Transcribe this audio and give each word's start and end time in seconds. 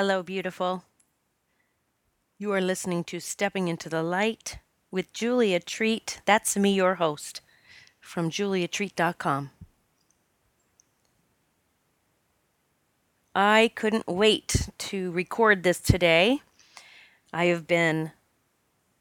Hello, 0.00 0.22
beautiful. 0.22 0.84
You 2.38 2.52
are 2.52 2.60
listening 2.60 3.02
to 3.02 3.18
Stepping 3.18 3.66
into 3.66 3.88
the 3.88 4.04
Light 4.04 4.60
with 4.92 5.12
Julia 5.12 5.58
Treat. 5.58 6.20
That's 6.24 6.56
me, 6.56 6.72
your 6.72 6.94
host, 6.94 7.40
from 7.98 8.30
juliatreat.com. 8.30 9.50
I 13.34 13.72
couldn't 13.74 14.06
wait 14.06 14.70
to 14.78 15.10
record 15.10 15.64
this 15.64 15.80
today. 15.80 16.42
I 17.32 17.46
have 17.46 17.66
been 17.66 18.12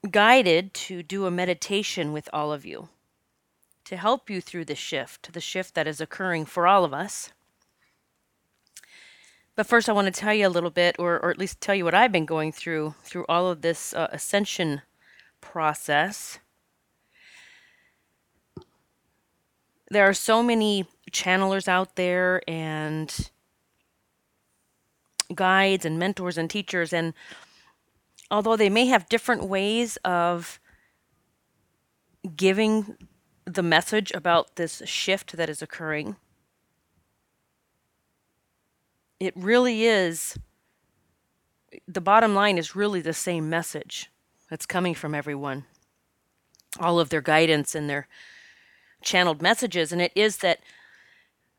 guided 0.09 0.73
to 0.87 1.03
do 1.03 1.27
a 1.27 1.31
meditation 1.31 2.11
with 2.11 2.27
all 2.33 2.51
of 2.51 2.65
you 2.65 2.89
to 3.85 3.97
help 3.97 4.31
you 4.31 4.41
through 4.41 4.65
the 4.65 4.73
shift, 4.73 5.31
the 5.31 5.41
shift 5.41 5.75
that 5.75 5.85
is 5.85 6.01
occurring 6.01 6.45
for 6.45 6.65
all 6.65 6.83
of 6.83 6.91
us. 6.91 7.33
But 9.57 9.65
first, 9.65 9.89
I 9.89 9.91
want 9.91 10.05
to 10.05 10.11
tell 10.11 10.35
you 10.35 10.47
a 10.47 10.49
little 10.49 10.69
bit, 10.69 10.95
or, 10.99 11.15
or 11.19 11.31
at 11.31 11.39
least 11.39 11.59
tell 11.59 11.73
you 11.73 11.83
what 11.83 11.95
I've 11.95 12.11
been 12.11 12.27
going 12.27 12.51
through 12.51 12.93
through 13.03 13.25
all 13.27 13.49
of 13.49 13.63
this 13.63 13.91
uh, 13.91 14.07
ascension 14.11 14.83
process. 15.41 16.37
There 19.89 20.07
are 20.07 20.13
so 20.13 20.43
many 20.43 20.85
channelers 21.11 21.67
out 21.67 21.95
there 21.95 22.43
and 22.47 23.31
guides 25.33 25.85
and 25.85 25.97
mentors 25.97 26.37
and 26.37 26.51
teachers, 26.51 26.93
and 26.93 27.15
although 28.29 28.57
they 28.57 28.69
may 28.69 28.85
have 28.85 29.09
different 29.09 29.45
ways 29.45 29.97
of 30.05 30.59
giving 32.35 32.95
the 33.45 33.63
message 33.63 34.11
about 34.11 34.55
this 34.57 34.83
shift 34.85 35.35
that 35.35 35.49
is 35.49 35.63
occurring, 35.63 36.15
it 39.19 39.33
really 39.35 39.85
is 39.85 40.37
the 41.87 42.01
bottom 42.01 42.33
line 42.33 42.57
is 42.57 42.75
really 42.75 43.01
the 43.01 43.13
same 43.13 43.49
message 43.49 44.09
that's 44.49 44.65
coming 44.65 44.93
from 44.93 45.13
everyone. 45.13 45.65
All 46.79 46.99
of 46.99 47.09
their 47.09 47.21
guidance 47.21 47.75
and 47.75 47.89
their 47.89 48.07
channeled 49.01 49.41
messages 49.41 49.91
and 49.91 50.01
it 50.01 50.11
is 50.15 50.37
that 50.37 50.59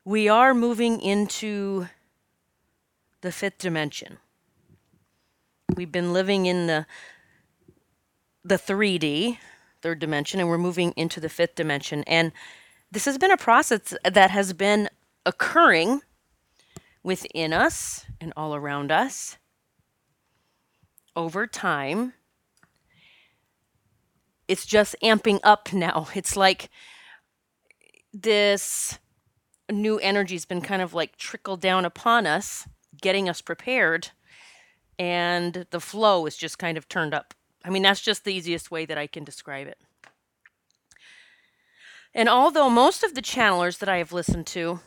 we 0.05 0.27
are 0.27 0.53
moving 0.53 1.01
into 1.01 1.87
the 3.21 3.31
fifth 3.31 3.57
dimension. 3.57 4.17
We've 5.75 5.91
been 5.91 6.13
living 6.13 6.45
in 6.45 6.67
the 6.67 6.85
the 8.43 8.55
3D 8.55 9.37
third 9.81 9.99
dimension 9.99 10.39
and 10.39 10.49
we're 10.49 10.57
moving 10.57 10.93
into 10.95 11.19
the 11.19 11.29
fifth 11.29 11.55
dimension. 11.55 12.03
And 12.07 12.31
this 12.91 13.05
has 13.05 13.17
been 13.17 13.31
a 13.31 13.37
process 13.37 13.93
that 14.03 14.31
has 14.31 14.53
been 14.53 14.89
occurring 15.25 16.01
within 17.03 17.53
us 17.53 18.05
and 18.19 18.33
all 18.35 18.55
around 18.55 18.91
us 18.91 19.37
over 21.15 21.47
time. 21.47 22.13
It's 24.47 24.65
just 24.65 24.95
amping 25.03 25.39
up 25.43 25.73
now. 25.73 26.07
It's 26.15 26.35
like 26.35 26.69
this 28.13 28.97
new 29.71 29.99
energy's 29.99 30.45
been 30.45 30.61
kind 30.61 30.81
of 30.81 30.93
like 30.93 31.17
trickled 31.17 31.61
down 31.61 31.85
upon 31.85 32.25
us, 32.25 32.67
getting 33.01 33.29
us 33.29 33.41
prepared, 33.41 34.09
and 34.97 35.65
the 35.69 35.79
flow 35.79 36.25
is 36.25 36.35
just 36.35 36.57
kind 36.57 36.77
of 36.77 36.89
turned 36.89 37.13
up. 37.13 37.33
I 37.63 37.69
mean, 37.69 37.83
that's 37.83 38.01
just 38.01 38.23
the 38.23 38.33
easiest 38.33 38.71
way 38.71 38.85
that 38.85 38.97
I 38.97 39.07
can 39.07 39.23
describe 39.23 39.67
it. 39.67 39.77
And 42.13 42.27
although 42.27 42.69
most 42.69 43.03
of 43.03 43.13
the 43.13 43.21
channelers 43.21 43.77
that 43.79 43.89
I 43.89 43.97
have 43.97 44.11
listened 44.11 44.47
to 44.47 44.79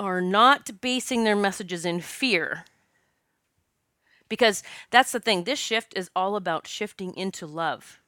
are 0.00 0.20
not 0.20 0.80
basing 0.80 1.22
their 1.22 1.36
messages 1.36 1.84
in 1.84 2.00
fear. 2.00 2.64
Because 4.28 4.62
that's 4.90 5.12
the 5.12 5.20
thing, 5.20 5.44
this 5.44 5.58
shift 5.58 5.92
is 5.94 6.10
all 6.16 6.36
about 6.36 6.66
shifting 6.66 7.14
into 7.14 7.46
love. 7.46 8.00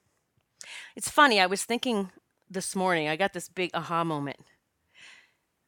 It's 0.96 1.10
funny, 1.10 1.38
I 1.38 1.46
was 1.46 1.64
thinking 1.64 2.10
this 2.50 2.74
morning, 2.74 3.08
I 3.08 3.16
got 3.16 3.34
this 3.34 3.48
big 3.48 3.70
aha 3.74 4.04
moment 4.04 4.40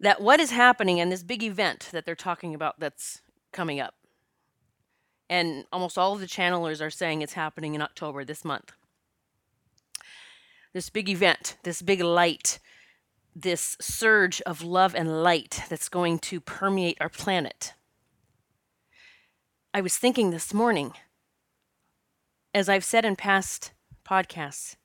that 0.01 0.21
what 0.21 0.41
is 0.41 0.51
happening 0.51 0.99
in 0.99 1.09
this 1.09 1.23
big 1.23 1.43
event 1.43 1.89
that 1.93 2.05
they're 2.05 2.15
talking 2.15 2.55
about 2.55 2.81
that's 2.81 3.23
coming 3.53 3.81
up. 3.81 3.95
And 5.31 5.65
almost 5.73 5.97
all 5.97 6.13
of 6.13 6.21
the 6.21 6.27
channelers 6.27 6.83
are 6.83 6.91
saying 6.91 7.23
it's 7.23 7.33
happening 7.34 7.75
in 7.75 7.83
October 7.83 8.25
this 8.25 8.45
month. 8.45 8.73
This 10.73 10.91
big 10.91 11.09
event, 11.09 11.57
this 11.63 11.81
big 11.81 12.01
light 12.01 12.59
this 13.34 13.77
surge 13.81 14.41
of 14.43 14.62
love 14.62 14.95
and 14.95 15.22
light 15.22 15.62
that's 15.69 15.89
going 15.89 16.19
to 16.21 16.41
permeate 16.41 16.99
our 17.00 17.09
planet. 17.09 17.75
I 19.72 19.81
was 19.81 19.97
thinking 19.97 20.31
this 20.31 20.55
morning, 20.55 20.93
as 22.55 22.69
I've 22.69 22.84
said 22.84 23.05
in 23.05 23.17
past 23.17 23.72
podcasts, 24.09 24.77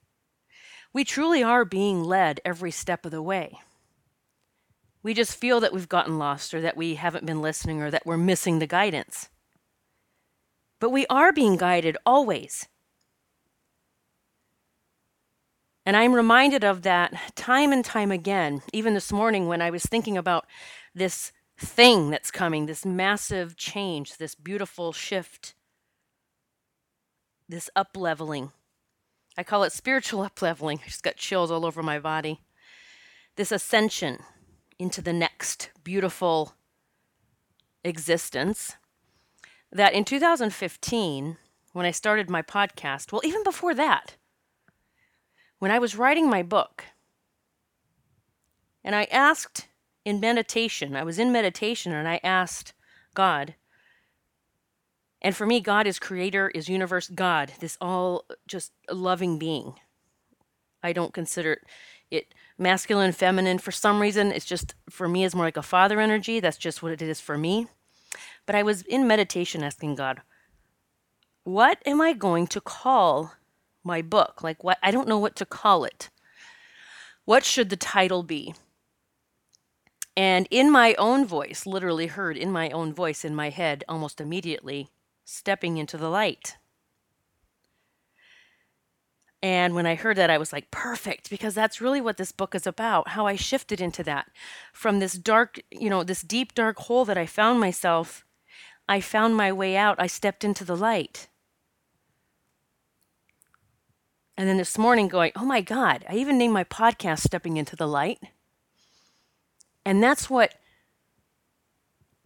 we 0.92 1.04
truly 1.04 1.44
are 1.44 1.66
being 1.66 2.04
led 2.04 2.42
every 2.44 2.72
step 2.72 3.06
of 3.06 3.12
the 3.12 3.22
way. 3.22 3.60
We 5.04 5.14
just 5.14 5.36
feel 5.36 5.60
that 5.60 5.72
we've 5.72 5.88
gotten 5.88 6.18
lost 6.18 6.54
or 6.54 6.62
that 6.62 6.76
we 6.76 6.96
haven't 6.96 7.26
been 7.26 7.42
listening 7.42 7.82
or 7.82 7.92
that 7.92 8.06
we're 8.06 8.18
missing 8.18 8.60
the 8.60 8.68
guidance. 8.68 9.30
But 10.80 10.90
we 10.90 11.06
are 11.08 11.32
being 11.32 11.58
guided 11.58 11.98
always. 12.06 12.68
And 15.90 15.98
I'm 15.98 16.14
reminded 16.14 16.64
of 16.64 16.84
that 16.84 17.16
time 17.36 17.74
and 17.74 17.84
time 17.84 18.12
again, 18.12 18.62
even 18.72 18.94
this 18.94 19.12
morning 19.12 19.48
when 19.48 19.60
I 19.60 19.72
was 19.72 19.82
thinking 19.84 20.20
about 20.20 20.46
this 20.94 21.32
thing 21.58 22.12
that's 22.12 22.30
coming, 22.30 22.68
this 22.68 22.86
massive 22.86 23.58
change, 23.58 24.18
this 24.18 24.36
beautiful 24.36 24.94
shift, 24.94 25.56
this 27.48 27.72
up 27.76 27.98
leveling. 27.98 28.52
I 29.36 29.42
call 29.42 29.64
it 29.64 29.72
spiritual 29.72 30.22
up 30.28 30.40
leveling. 30.44 30.80
I 30.84 30.90
just 30.90 31.02
got 31.02 31.16
chills 31.16 31.50
all 31.50 31.66
over 31.66 31.82
my 31.82 31.98
body. 31.98 32.42
This 33.36 33.52
ascension 33.52 34.20
into 34.78 35.02
the 35.02 35.12
next 35.12 35.72
beautiful 35.84 36.54
existence. 37.84 38.76
That 39.72 39.94
in 39.94 40.06
2015, 40.06 41.38
when 41.74 41.86
I 41.88 41.90
started 41.90 42.30
my 42.30 42.44
podcast, 42.44 43.12
well, 43.12 43.22
even 43.26 43.44
before 43.44 43.74
that, 43.74 44.18
when 45.60 45.72
I 45.72 45.80
was 45.80 45.96
writing 45.96 46.30
my 46.30 46.42
book, 46.42 46.86
and 48.84 48.96
I 48.96 49.04
asked 49.06 49.68
in 50.04 50.20
meditation, 50.20 50.96
I 50.96 51.04
was 51.04 51.20
in 51.20 51.32
meditation 51.32 51.94
and 51.94 52.08
I 52.08 52.20
asked 52.24 52.74
God, 53.14 53.56
and 55.22 55.36
for 55.36 55.46
me, 55.46 55.60
God 55.60 55.86
is 55.86 56.00
creator, 56.00 56.50
is 56.50 56.70
universe, 56.70 57.10
God, 57.10 57.52
this 57.60 57.78
all 57.82 58.24
just 58.48 58.72
loving 58.90 59.38
being. 59.38 59.74
I 60.82 60.94
don't 60.94 61.14
consider 61.14 61.62
it 62.10 62.34
masculine, 62.58 63.12
feminine. 63.12 63.60
For 63.60 63.72
some 63.72 64.02
reason, 64.02 64.32
it's 64.32 64.46
just, 64.46 64.76
for 64.90 65.10
me, 65.10 65.26
it's 65.26 65.36
more 65.36 65.46
like 65.46 65.58
a 65.58 65.62
father 65.62 66.00
energy. 66.00 66.40
That's 66.40 66.58
just 66.58 66.82
what 66.82 66.94
it 66.94 67.02
is 67.02 67.20
for 67.20 67.38
me. 67.38 67.68
But 68.46 68.56
I 68.56 68.64
was 68.64 68.82
in 68.84 69.08
meditation 69.08 69.62
asking 69.62 69.96
God, 69.96 70.22
what 71.44 71.80
am 71.86 72.00
I 72.00 72.14
going 72.14 72.48
to 72.48 72.62
call 72.62 73.34
my 73.84 74.02
book. 74.02 74.44
Like 74.44 74.64
what 74.64 74.78
I 74.84 74.92
don't 74.92 75.08
know 75.08 75.20
what 75.20 75.36
to 75.38 75.46
call 75.46 75.84
it. 75.84 76.10
What 77.26 77.46
should 77.46 77.70
the 77.70 77.78
title 77.78 78.24
be? 78.24 78.54
And 80.18 80.48
in 80.52 80.70
my 80.72 80.96
own 80.96 81.26
voice, 81.26 81.66
literally 81.66 82.08
heard 82.08 82.36
in 82.36 82.52
my 82.52 82.70
own 82.72 82.94
voice 82.94 83.24
in 83.24 83.36
my 83.36 83.50
head 83.50 83.84
almost 83.88 84.20
immediately, 84.20 84.90
stepping 85.24 85.78
into 85.78 85.96
the 85.98 86.10
light. 86.10 86.58
And 89.42 89.74
when 89.74 89.86
I 89.86 89.96
heard 89.96 90.18
that, 90.18 90.30
I 90.30 90.38
was 90.38 90.52
like, 90.52 90.70
perfect, 90.72 91.30
because 91.30 91.56
that's 91.56 91.80
really 91.80 92.02
what 92.02 92.18
this 92.18 92.34
book 92.34 92.54
is 92.54 92.68
about. 92.68 93.10
How 93.10 93.26
I 93.26 93.38
shifted 93.38 93.80
into 93.80 94.04
that. 94.04 94.30
From 94.74 95.00
this 95.00 95.14
dark, 95.14 95.62
you 95.72 95.90
know, 95.90 96.04
this 96.04 96.22
deep, 96.22 96.54
dark 96.54 96.78
hole 96.80 97.06
that 97.06 97.18
I 97.18 97.26
found 97.26 97.60
myself, 97.60 98.26
I 98.90 99.00
found 99.00 99.38
my 99.38 99.54
way 99.54 99.78
out. 99.78 99.96
I 99.98 100.08
stepped 100.08 100.44
into 100.44 100.66
the 100.66 100.76
light. 100.76 101.30
And 104.40 104.48
then 104.48 104.56
this 104.56 104.78
morning, 104.78 105.10
going, 105.10 105.34
oh 105.36 105.44
my 105.44 105.60
God, 105.60 106.06
I 106.08 106.16
even 106.16 106.38
named 106.38 106.54
my 106.54 106.64
podcast 106.64 107.20
Stepping 107.20 107.58
into 107.58 107.76
the 107.76 107.90
Light. 107.90 108.20
And 109.84 110.02
that's 110.02 110.30
what 110.30 110.54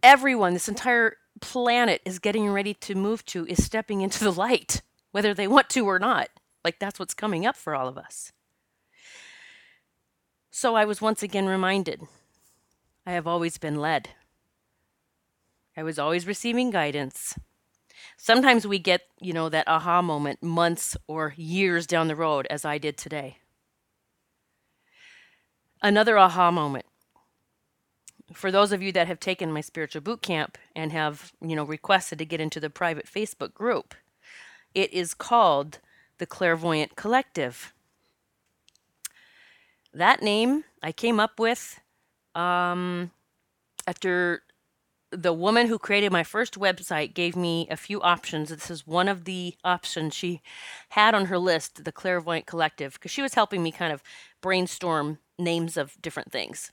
everyone, 0.00 0.54
this 0.54 0.68
entire 0.68 1.16
planet 1.40 2.00
is 2.04 2.20
getting 2.20 2.48
ready 2.48 2.72
to 2.74 2.94
move 2.94 3.24
to 3.26 3.44
is 3.48 3.64
stepping 3.64 4.00
into 4.00 4.22
the 4.22 4.30
light, 4.30 4.80
whether 5.10 5.34
they 5.34 5.48
want 5.48 5.68
to 5.70 5.88
or 5.88 5.98
not. 5.98 6.28
Like 6.62 6.78
that's 6.78 7.00
what's 7.00 7.14
coming 7.14 7.44
up 7.46 7.56
for 7.56 7.74
all 7.74 7.88
of 7.88 7.98
us. 7.98 8.30
So 10.52 10.76
I 10.76 10.84
was 10.84 11.02
once 11.02 11.20
again 11.20 11.46
reminded 11.46 12.02
I 13.04 13.10
have 13.10 13.26
always 13.26 13.58
been 13.58 13.80
led. 13.80 14.10
I 15.76 15.82
was 15.82 15.98
always 15.98 16.28
receiving 16.28 16.70
guidance. 16.70 17.36
Sometimes 18.16 18.66
we 18.66 18.78
get, 18.78 19.02
you 19.20 19.32
know, 19.32 19.48
that 19.48 19.68
aha 19.68 20.02
moment 20.02 20.42
months 20.42 20.96
or 21.06 21.34
years 21.36 21.86
down 21.86 22.08
the 22.08 22.16
road, 22.16 22.46
as 22.50 22.64
I 22.64 22.78
did 22.78 22.96
today. 22.96 23.38
Another 25.82 26.18
aha 26.18 26.50
moment 26.50 26.86
for 28.32 28.50
those 28.50 28.72
of 28.72 28.82
you 28.82 28.92
that 28.92 29.06
have 29.06 29.20
taken 29.20 29.52
my 29.52 29.60
spiritual 29.60 30.00
boot 30.00 30.22
camp 30.22 30.56
and 30.74 30.92
have, 30.92 31.32
you 31.40 31.54
know, 31.54 31.64
requested 31.64 32.18
to 32.18 32.24
get 32.24 32.40
into 32.40 32.60
the 32.60 32.70
private 32.70 33.06
Facebook 33.06 33.54
group, 33.54 33.94
it 34.74 34.92
is 34.92 35.14
called 35.14 35.78
the 36.18 36.26
Clairvoyant 36.26 36.96
Collective. 36.96 37.72
That 39.92 40.22
name 40.22 40.64
I 40.82 40.92
came 40.92 41.20
up 41.20 41.38
with 41.38 41.80
um, 42.34 43.10
after 43.86 44.42
the 45.16 45.32
woman 45.32 45.66
who 45.68 45.78
created 45.78 46.12
my 46.12 46.22
first 46.22 46.54
website 46.54 47.14
gave 47.14 47.36
me 47.36 47.66
a 47.70 47.76
few 47.76 48.00
options. 48.02 48.50
This 48.50 48.70
is 48.70 48.86
one 48.86 49.08
of 49.08 49.24
the 49.24 49.54
options 49.64 50.14
she 50.14 50.40
had 50.90 51.14
on 51.14 51.26
her 51.26 51.38
list, 51.38 51.84
the 51.84 51.92
Clairvoyant 51.92 52.46
Collective, 52.46 52.94
because 52.94 53.10
she 53.10 53.22
was 53.22 53.34
helping 53.34 53.62
me 53.62 53.70
kind 53.70 53.92
of 53.92 54.02
brainstorm 54.40 55.18
names 55.38 55.76
of 55.76 56.00
different 56.00 56.32
things. 56.32 56.72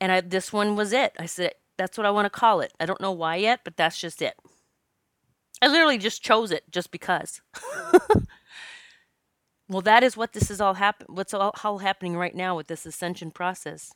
And 0.00 0.10
I, 0.12 0.20
this 0.20 0.52
one 0.52 0.76
was 0.76 0.92
it. 0.92 1.12
I 1.18 1.26
said, 1.26 1.52
that's 1.76 1.96
what 1.96 2.06
I 2.06 2.10
want 2.10 2.26
to 2.26 2.30
call 2.30 2.60
it. 2.60 2.72
I 2.80 2.86
don't 2.86 3.00
know 3.00 3.12
why 3.12 3.36
yet, 3.36 3.60
but 3.64 3.76
that's 3.76 3.98
just 3.98 4.22
it. 4.22 4.34
I 5.60 5.68
literally 5.68 5.98
just 5.98 6.22
chose 6.22 6.50
it 6.50 6.64
just 6.70 6.90
because. 6.90 7.40
well, 9.68 9.80
that 9.82 10.02
is 10.02 10.16
what 10.16 10.32
this 10.32 10.50
is 10.50 10.60
all 10.60 10.74
happen. 10.74 11.06
What's 11.08 11.32
all, 11.32 11.54
all 11.62 11.78
happening 11.78 12.16
right 12.16 12.34
now 12.34 12.56
with 12.56 12.66
this 12.66 12.84
ascension 12.84 13.30
process. 13.30 13.92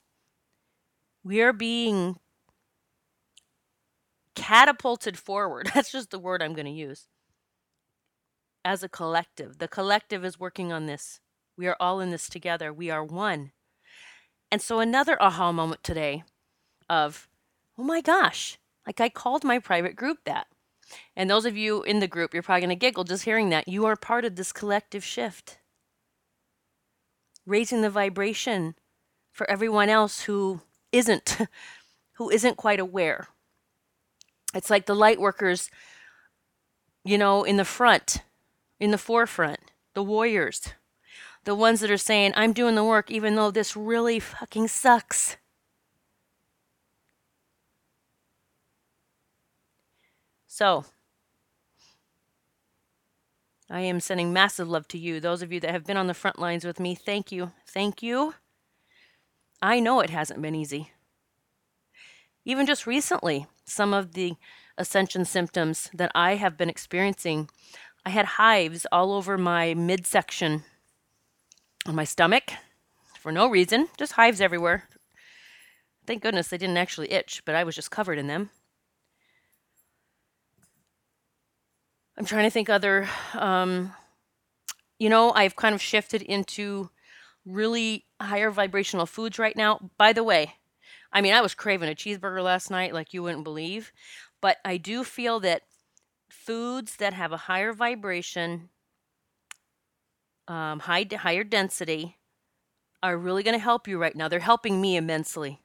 We 1.24 1.42
are 1.42 1.52
being 1.52 2.20
catapulted 4.36 5.18
forward. 5.18 5.70
That's 5.74 5.90
just 5.90 6.10
the 6.10 6.18
word 6.18 6.42
I'm 6.42 6.54
going 6.54 6.66
to 6.66 6.72
use. 6.72 7.08
As 8.64 8.82
a 8.82 8.88
collective, 8.88 9.58
the 9.58 9.68
collective 9.68 10.24
is 10.24 10.38
working 10.38 10.72
on 10.72 10.86
this. 10.86 11.20
We 11.56 11.66
are 11.66 11.76
all 11.80 12.00
in 12.00 12.10
this 12.10 12.28
together. 12.28 12.72
We 12.72 12.90
are 12.90 13.04
one. 13.04 13.52
And 14.50 14.62
so, 14.62 14.78
another 14.78 15.20
aha 15.20 15.52
moment 15.52 15.82
today 15.82 16.22
of, 16.88 17.28
oh 17.78 17.82
my 17.82 18.00
gosh, 18.00 18.58
like 18.86 19.00
I 19.00 19.08
called 19.08 19.44
my 19.44 19.58
private 19.58 19.96
group 19.96 20.18
that. 20.24 20.46
And 21.16 21.28
those 21.28 21.44
of 21.44 21.56
you 21.56 21.82
in 21.82 21.98
the 22.00 22.06
group, 22.06 22.32
you're 22.32 22.42
probably 22.42 22.60
going 22.60 22.70
to 22.70 22.76
giggle 22.76 23.04
just 23.04 23.24
hearing 23.24 23.50
that. 23.50 23.66
You 23.66 23.86
are 23.86 23.96
part 23.96 24.24
of 24.24 24.36
this 24.36 24.52
collective 24.52 25.04
shift, 25.04 25.58
raising 27.44 27.82
the 27.82 27.90
vibration 27.90 28.76
for 29.32 29.48
everyone 29.50 29.88
else 29.88 30.22
who 30.22 30.60
isn't, 30.92 31.38
who 32.14 32.30
isn't 32.30 32.56
quite 32.56 32.80
aware. 32.80 33.28
It's 34.56 34.70
like 34.70 34.86
the 34.86 34.94
light 34.94 35.20
workers, 35.20 35.70
you 37.04 37.18
know, 37.18 37.44
in 37.44 37.58
the 37.58 37.64
front, 37.64 38.22
in 38.80 38.90
the 38.90 38.98
forefront, 38.98 39.60
the 39.94 40.02
warriors, 40.02 40.72
the 41.44 41.54
ones 41.54 41.80
that 41.80 41.90
are 41.90 41.98
saying, 41.98 42.32
I'm 42.34 42.52
doing 42.52 42.74
the 42.74 42.84
work 42.84 43.10
even 43.10 43.36
though 43.36 43.50
this 43.50 43.76
really 43.76 44.18
fucking 44.18 44.68
sucks. 44.68 45.36
So, 50.46 50.86
I 53.68 53.80
am 53.80 54.00
sending 54.00 54.32
massive 54.32 54.68
love 54.68 54.88
to 54.88 54.98
you. 54.98 55.20
Those 55.20 55.42
of 55.42 55.52
you 55.52 55.60
that 55.60 55.70
have 55.70 55.84
been 55.84 55.98
on 55.98 56.06
the 56.06 56.14
front 56.14 56.38
lines 56.38 56.64
with 56.64 56.80
me, 56.80 56.94
thank 56.94 57.30
you. 57.30 57.52
Thank 57.66 58.02
you. 58.02 58.34
I 59.60 59.80
know 59.80 60.00
it 60.00 60.10
hasn't 60.10 60.40
been 60.40 60.54
easy. 60.54 60.92
Even 62.46 62.64
just 62.64 62.86
recently, 62.86 63.46
some 63.66 63.92
of 63.92 64.12
the 64.12 64.34
ascension 64.78 65.24
symptoms 65.24 65.90
that 65.92 66.12
I 66.14 66.36
have 66.36 66.56
been 66.56 66.70
experiencing, 66.70 67.50
I 68.04 68.10
had 68.10 68.26
hives 68.26 68.86
all 68.92 69.12
over 69.12 69.36
my 69.36 69.74
midsection 69.74 70.64
on 71.86 71.94
my 71.94 72.04
stomach 72.04 72.52
for 73.18 73.32
no 73.32 73.48
reason, 73.48 73.88
just 73.98 74.12
hives 74.12 74.40
everywhere. 74.40 74.84
Thank 76.06 76.22
goodness 76.22 76.48
they 76.48 76.58
didn't 76.58 76.76
actually 76.76 77.10
itch, 77.10 77.42
but 77.44 77.56
I 77.56 77.64
was 77.64 77.74
just 77.74 77.90
covered 77.90 78.18
in 78.18 78.28
them. 78.28 78.50
I'm 82.16 82.24
trying 82.24 82.44
to 82.44 82.50
think 82.50 82.70
other, 82.70 83.08
um, 83.34 83.92
you 84.98 85.10
know, 85.10 85.32
I've 85.32 85.56
kind 85.56 85.74
of 85.74 85.82
shifted 85.82 86.22
into 86.22 86.90
really 87.44 88.06
higher 88.20 88.50
vibrational 88.50 89.06
foods 89.06 89.38
right 89.38 89.56
now. 89.56 89.90
By 89.98 90.12
the 90.12 90.24
way, 90.24 90.54
I 91.16 91.22
mean, 91.22 91.32
I 91.32 91.40
was 91.40 91.54
craving 91.54 91.88
a 91.88 91.94
cheeseburger 91.94 92.44
last 92.44 92.70
night 92.70 92.92
like 92.92 93.14
you 93.14 93.22
wouldn't 93.22 93.42
believe, 93.42 93.90
but 94.42 94.58
I 94.66 94.76
do 94.76 95.02
feel 95.02 95.40
that 95.40 95.62
foods 96.28 96.96
that 96.96 97.14
have 97.14 97.32
a 97.32 97.38
higher 97.38 97.72
vibration, 97.72 98.68
um, 100.46 100.80
high, 100.80 101.06
higher 101.10 101.42
density, 101.42 102.18
are 103.02 103.16
really 103.16 103.42
going 103.42 103.56
to 103.56 103.64
help 103.64 103.88
you 103.88 103.96
right 103.96 104.14
now. 104.14 104.28
They're 104.28 104.40
helping 104.40 104.78
me 104.78 104.94
immensely. 104.94 105.62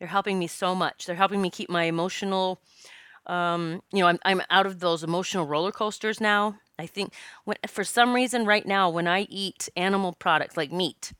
They're 0.00 0.08
helping 0.08 0.40
me 0.40 0.48
so 0.48 0.74
much. 0.74 1.06
They're 1.06 1.14
helping 1.14 1.40
me 1.40 1.50
keep 1.50 1.70
my 1.70 1.84
emotional 1.84 2.60
um, 3.26 3.80
you 3.92 4.00
know, 4.00 4.08
I'm 4.08 4.18
I'm 4.24 4.42
out 4.50 4.66
of 4.66 4.80
those 4.80 5.04
emotional 5.04 5.46
roller 5.46 5.72
coasters 5.72 6.20
now. 6.20 6.58
I 6.80 6.86
think 6.86 7.14
when 7.44 7.56
for 7.68 7.84
some 7.84 8.12
reason 8.12 8.44
right 8.44 8.66
now 8.66 8.90
when 8.90 9.06
I 9.06 9.22
eat 9.30 9.68
animal 9.76 10.12
products 10.12 10.56
like 10.56 10.72
meat, 10.72 11.12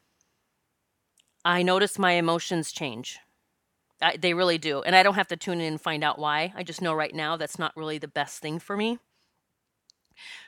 I 1.45 1.62
notice 1.62 2.01
my 2.01 2.12
emotions 2.15 2.73
change. 2.73 3.21
I, 4.05 4.17
they 4.17 4.35
really 4.35 4.59
do, 4.59 4.83
and 4.83 4.95
I 4.95 5.03
don't 5.03 5.15
have 5.15 5.29
to 5.29 5.37
tune 5.37 5.61
in 5.61 5.73
and 5.73 5.81
find 5.81 6.05
out 6.05 6.19
why. 6.19 6.53
I 6.56 6.62
just 6.62 6.83
know 6.83 6.93
right 6.93 7.15
now 7.15 7.37
that's 7.37 7.59
not 7.59 7.77
really 7.77 7.99
the 7.99 8.09
best 8.09 8.41
thing 8.41 8.59
for 8.59 8.77
me. 8.77 8.99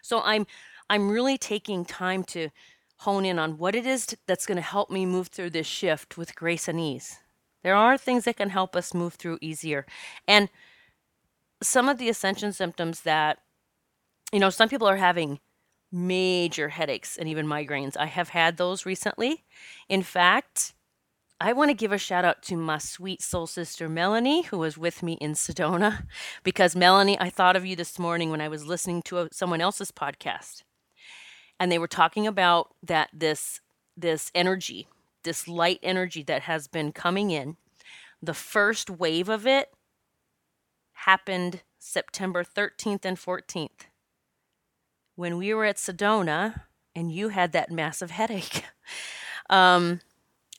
So 0.02 0.20
I'm 0.22 0.46
I'm 0.88 1.10
really 1.10 1.38
taking 1.38 1.84
time 1.84 2.22
to 2.24 2.50
hone 2.98 3.24
in 3.24 3.38
on 3.38 3.58
what 3.58 3.74
it 3.74 3.86
is 3.86 4.16
that's 4.26 4.46
going 4.46 4.56
to 4.56 4.62
help 4.62 4.90
me 4.90 5.04
move 5.04 5.28
through 5.28 5.50
this 5.50 5.66
shift 5.66 6.16
with 6.16 6.34
grace 6.34 6.68
and 6.68 6.80
ease. 6.80 7.18
There 7.62 7.74
are 7.74 7.98
things 7.98 8.24
that 8.24 8.36
can 8.36 8.50
help 8.50 8.76
us 8.76 8.94
move 8.94 9.14
through 9.14 9.38
easier. 9.40 9.86
And 10.28 10.48
some 11.62 11.88
of 11.88 11.98
the 11.98 12.08
ascension 12.08 12.52
symptoms 12.52 13.00
that, 13.02 13.38
you 14.32 14.38
know, 14.38 14.50
some 14.50 14.68
people 14.68 14.88
are 14.88 14.96
having 14.96 15.40
major 15.90 16.68
headaches 16.68 17.16
and 17.16 17.28
even 17.28 17.46
migraines. 17.46 17.96
I 17.96 18.06
have 18.06 18.30
had 18.30 18.56
those 18.56 18.86
recently. 18.86 19.44
In 19.88 20.02
fact, 20.02 20.74
I 21.38 21.52
want 21.52 21.68
to 21.68 21.74
give 21.74 21.92
a 21.92 21.98
shout 21.98 22.24
out 22.24 22.42
to 22.44 22.56
my 22.56 22.78
sweet 22.78 23.20
soul 23.20 23.46
sister 23.46 23.90
Melanie, 23.90 24.42
who 24.42 24.58
was 24.58 24.78
with 24.78 25.02
me 25.02 25.14
in 25.14 25.34
Sedona, 25.34 26.06
because 26.42 26.74
Melanie, 26.74 27.20
I 27.20 27.28
thought 27.28 27.56
of 27.56 27.66
you 27.66 27.76
this 27.76 27.98
morning 27.98 28.30
when 28.30 28.40
I 28.40 28.48
was 28.48 28.64
listening 28.64 29.02
to 29.02 29.18
a, 29.18 29.28
someone 29.32 29.60
else's 29.60 29.92
podcast, 29.92 30.62
and 31.60 31.70
they 31.70 31.78
were 31.78 31.86
talking 31.86 32.26
about 32.26 32.74
that 32.82 33.10
this 33.12 33.60
this 33.98 34.30
energy, 34.34 34.88
this 35.24 35.46
light 35.46 35.80
energy 35.82 36.22
that 36.22 36.42
has 36.42 36.68
been 36.68 36.92
coming 36.92 37.30
in. 37.30 37.56
The 38.22 38.34
first 38.34 38.88
wave 38.88 39.28
of 39.28 39.46
it 39.46 39.68
happened 40.92 41.62
September 41.78 42.44
13th 42.44 43.04
and 43.04 43.16
14th 43.16 43.86
when 45.14 45.36
we 45.38 45.52
were 45.54 45.64
at 45.64 45.76
Sedona 45.76 46.62
and 46.94 47.12
you 47.12 47.28
had 47.28 47.52
that 47.52 47.70
massive 47.70 48.10
headache. 48.10 48.64
Um, 49.48 50.00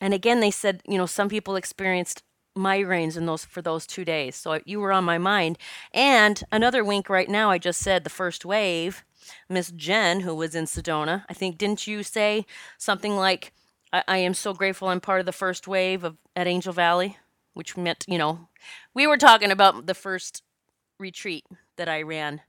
and 0.02 0.14
again, 0.14 0.40
they 0.40 0.52
said, 0.52 0.82
you 0.88 0.98
know, 0.98 1.06
some 1.06 1.30
people 1.30 1.56
experienced 1.56 2.24
migraines 2.58 3.16
in 3.16 3.26
those 3.26 3.46
for 3.46 3.62
those 3.62 3.86
two 3.86 4.04
days. 4.04 4.36
So 4.36 4.60
you 4.66 4.80
were 4.80 4.92
on 4.92 5.04
my 5.04 5.18
mind. 5.18 5.58
And 5.94 6.44
another 6.52 6.84
wink 6.84 7.10
right 7.10 7.30
now, 7.30 7.50
I 7.52 7.58
just 7.58 7.80
said 7.80 8.04
the 8.04 8.10
first 8.10 8.46
wave. 8.46 9.04
Miss 9.50 9.72
Jen, 9.72 10.22
who 10.22 10.34
was 10.34 10.56
in 10.56 10.66
Sedona, 10.66 11.26
I 11.30 11.34
think, 11.34 11.58
didn't 11.58 11.86
you 11.86 12.02
say 12.02 12.46
something 12.78 13.16
like, 13.16 13.54
I, 13.92 14.04
I 14.08 14.18
am 14.20 14.34
so 14.34 14.54
grateful 14.54 14.88
I'm 14.88 15.02
part 15.02 15.20
of 15.20 15.26
the 15.26 15.32
first 15.32 15.68
wave 15.68 16.04
of 16.04 16.18
at 16.36 16.48
Angel 16.48 16.74
Valley, 16.74 17.18
which 17.54 17.76
meant, 17.76 18.06
you 18.08 18.18
know, 18.18 18.48
we 18.94 19.06
were 19.06 19.18
talking 19.18 19.52
about 19.52 19.86
the 19.86 19.94
first 19.94 20.44
retreat 21.00 21.46
that 21.76 21.90
I 21.90 22.02
ran 22.02 22.42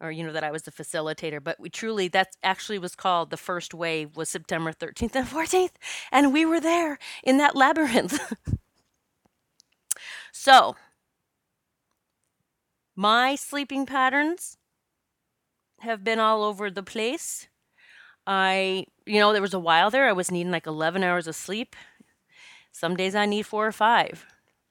or 0.00 0.10
you 0.10 0.24
know 0.24 0.32
that 0.32 0.44
I 0.44 0.50
was 0.50 0.62
the 0.62 0.72
facilitator 0.72 1.42
but 1.42 1.58
we 1.60 1.70
truly 1.70 2.08
that 2.08 2.36
actually 2.42 2.78
was 2.78 2.94
called 2.94 3.30
the 3.30 3.36
first 3.36 3.74
wave 3.74 4.16
was 4.16 4.28
September 4.28 4.72
13th 4.72 5.14
and 5.14 5.26
14th 5.26 5.70
and 6.12 6.32
we 6.32 6.44
were 6.44 6.60
there 6.60 6.98
in 7.22 7.38
that 7.38 7.56
labyrinth. 7.56 8.18
So 10.36 10.76
my 12.96 13.34
sleeping 13.36 13.86
patterns 13.86 14.58
have 15.80 16.04
been 16.04 16.18
all 16.18 16.42
over 16.42 16.70
the 16.70 16.82
place. 16.82 17.48
I 18.26 18.86
you 19.06 19.20
know 19.20 19.32
there 19.32 19.42
was 19.42 19.54
a 19.54 19.58
while 19.58 19.90
there 19.90 20.08
I 20.08 20.12
was 20.12 20.30
needing 20.30 20.52
like 20.52 20.66
11 20.66 21.02
hours 21.02 21.26
of 21.26 21.36
sleep. 21.36 21.76
Some 22.72 22.96
days 22.96 23.14
I 23.14 23.26
need 23.26 23.46
4 23.46 23.68
or 23.68 23.72
5 23.72 24.26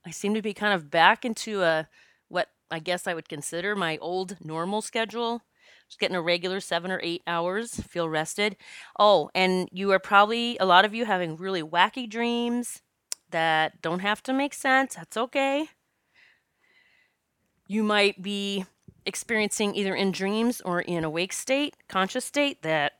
I 0.05 0.11
seem 0.11 0.33
to 0.33 0.41
be 0.41 0.53
kind 0.53 0.73
of 0.73 0.91
back 0.91 1.23
into 1.23 1.63
a 1.63 1.87
I 2.73 2.79
guess 2.79 3.07
I 3.07 3.13
would 3.13 3.29
consider 3.29 3.75
my 3.75 3.97
old 3.99 4.37
normal 4.43 4.81
schedule. 4.81 5.43
Just 5.87 5.99
getting 5.99 6.15
a 6.15 6.21
regular 6.21 6.59
seven 6.59 6.91
or 6.91 6.99
eight 7.03 7.21
hours, 7.27 7.75
feel 7.81 8.09
rested. 8.09 8.57
Oh, 8.97 9.29
and 9.35 9.69
you 9.71 9.91
are 9.91 9.99
probably, 9.99 10.57
a 10.57 10.65
lot 10.65 10.85
of 10.85 10.93
you 10.93 11.05
having 11.05 11.37
really 11.37 11.61
wacky 11.61 12.09
dreams 12.09 12.81
that 13.29 13.81
don't 13.81 13.99
have 13.99 14.23
to 14.23 14.33
make 14.33 14.53
sense. 14.53 14.95
That's 14.95 15.17
okay. 15.17 15.67
You 17.67 17.83
might 17.83 18.21
be 18.21 18.65
experiencing 19.05 19.75
either 19.75 19.95
in 19.95 20.11
dreams 20.11 20.61
or 20.61 20.81
in 20.81 21.03
awake 21.03 21.33
state, 21.33 21.75
conscious 21.87 22.25
state, 22.25 22.61
that 22.63 22.93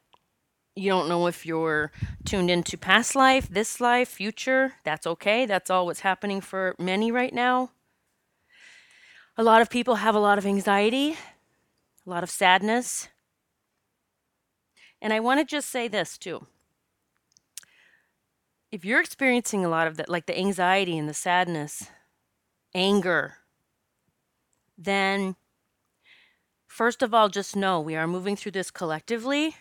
You 0.76 0.90
don't 0.90 1.08
know 1.08 1.28
if 1.28 1.46
you're 1.46 1.92
tuned 2.26 2.50
into 2.50 2.78
past 2.78 3.16
life, 3.16 3.48
this 3.48 3.80
life, 3.80 4.10
future. 4.10 4.74
That's 4.84 5.06
okay. 5.06 5.46
That's 5.46 5.70
all 5.70 5.86
what's 5.86 6.00
happening 6.00 6.42
for 6.42 6.76
many 6.80 7.12
right 7.12 7.34
now. 7.34 7.70
A 9.36 9.44
lot 9.44 9.62
of 9.62 9.70
people 9.70 9.96
have 9.96 10.14
a 10.14 10.20
lot 10.20 10.38
of 10.38 10.46
anxiety, 10.46 11.18
a 12.06 12.10
lot 12.10 12.22
of 12.22 12.30
sadness. 12.30 13.10
And 15.02 15.12
I 15.12 15.20
want 15.20 15.40
to 15.40 15.46
just 15.46 15.70
say 15.70 15.88
this 15.88 16.20
too. 16.20 16.46
If 18.72 18.86
you're 18.86 19.02
experiencing 19.02 19.66
a 19.66 19.70
lot 19.70 19.88
of 19.88 19.98
that, 19.98 20.08
like 20.08 20.28
the 20.28 20.38
anxiety 20.38 20.98
and 20.98 21.10
the 21.10 21.16
sadness, 21.16 21.88
anger, 22.76 23.38
then 24.78 25.36
first 26.68 27.02
of 27.02 27.14
all, 27.14 27.28
just 27.28 27.56
know 27.56 27.82
we 27.82 27.96
are 27.96 28.08
moving 28.08 28.36
through 28.36 28.52
this 28.52 28.70
collectively. 28.70 29.56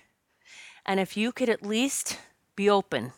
And 0.85 1.01
if 1.01 1.17
you 1.17 1.33
could 1.33 1.49
at 1.49 1.63
least 1.65 2.19
be 2.57 2.69
open 2.69 3.13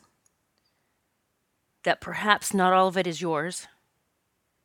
that 1.83 2.01
perhaps 2.01 2.55
not 2.55 2.73
all 2.73 2.89
of 2.89 2.97
it 2.97 3.07
is 3.07 3.21
yours, 3.21 3.67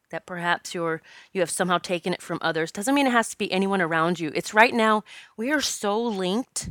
that 0.09 0.25
perhaps 0.25 0.73
you're 0.73 1.01
you 1.33 1.41
have 1.41 1.49
somehow 1.49 1.77
taken 1.77 2.13
it 2.13 2.21
from 2.21 2.39
others, 2.41 2.71
doesn't 2.71 2.95
mean 2.95 3.07
it 3.07 3.11
has 3.11 3.29
to 3.29 3.37
be 3.37 3.51
anyone 3.51 3.81
around 3.81 4.19
you. 4.19 4.31
It's 4.33 4.53
right 4.53 4.73
now, 4.73 5.03
we 5.37 5.51
are 5.51 5.61
so 5.61 6.01
linked. 6.01 6.69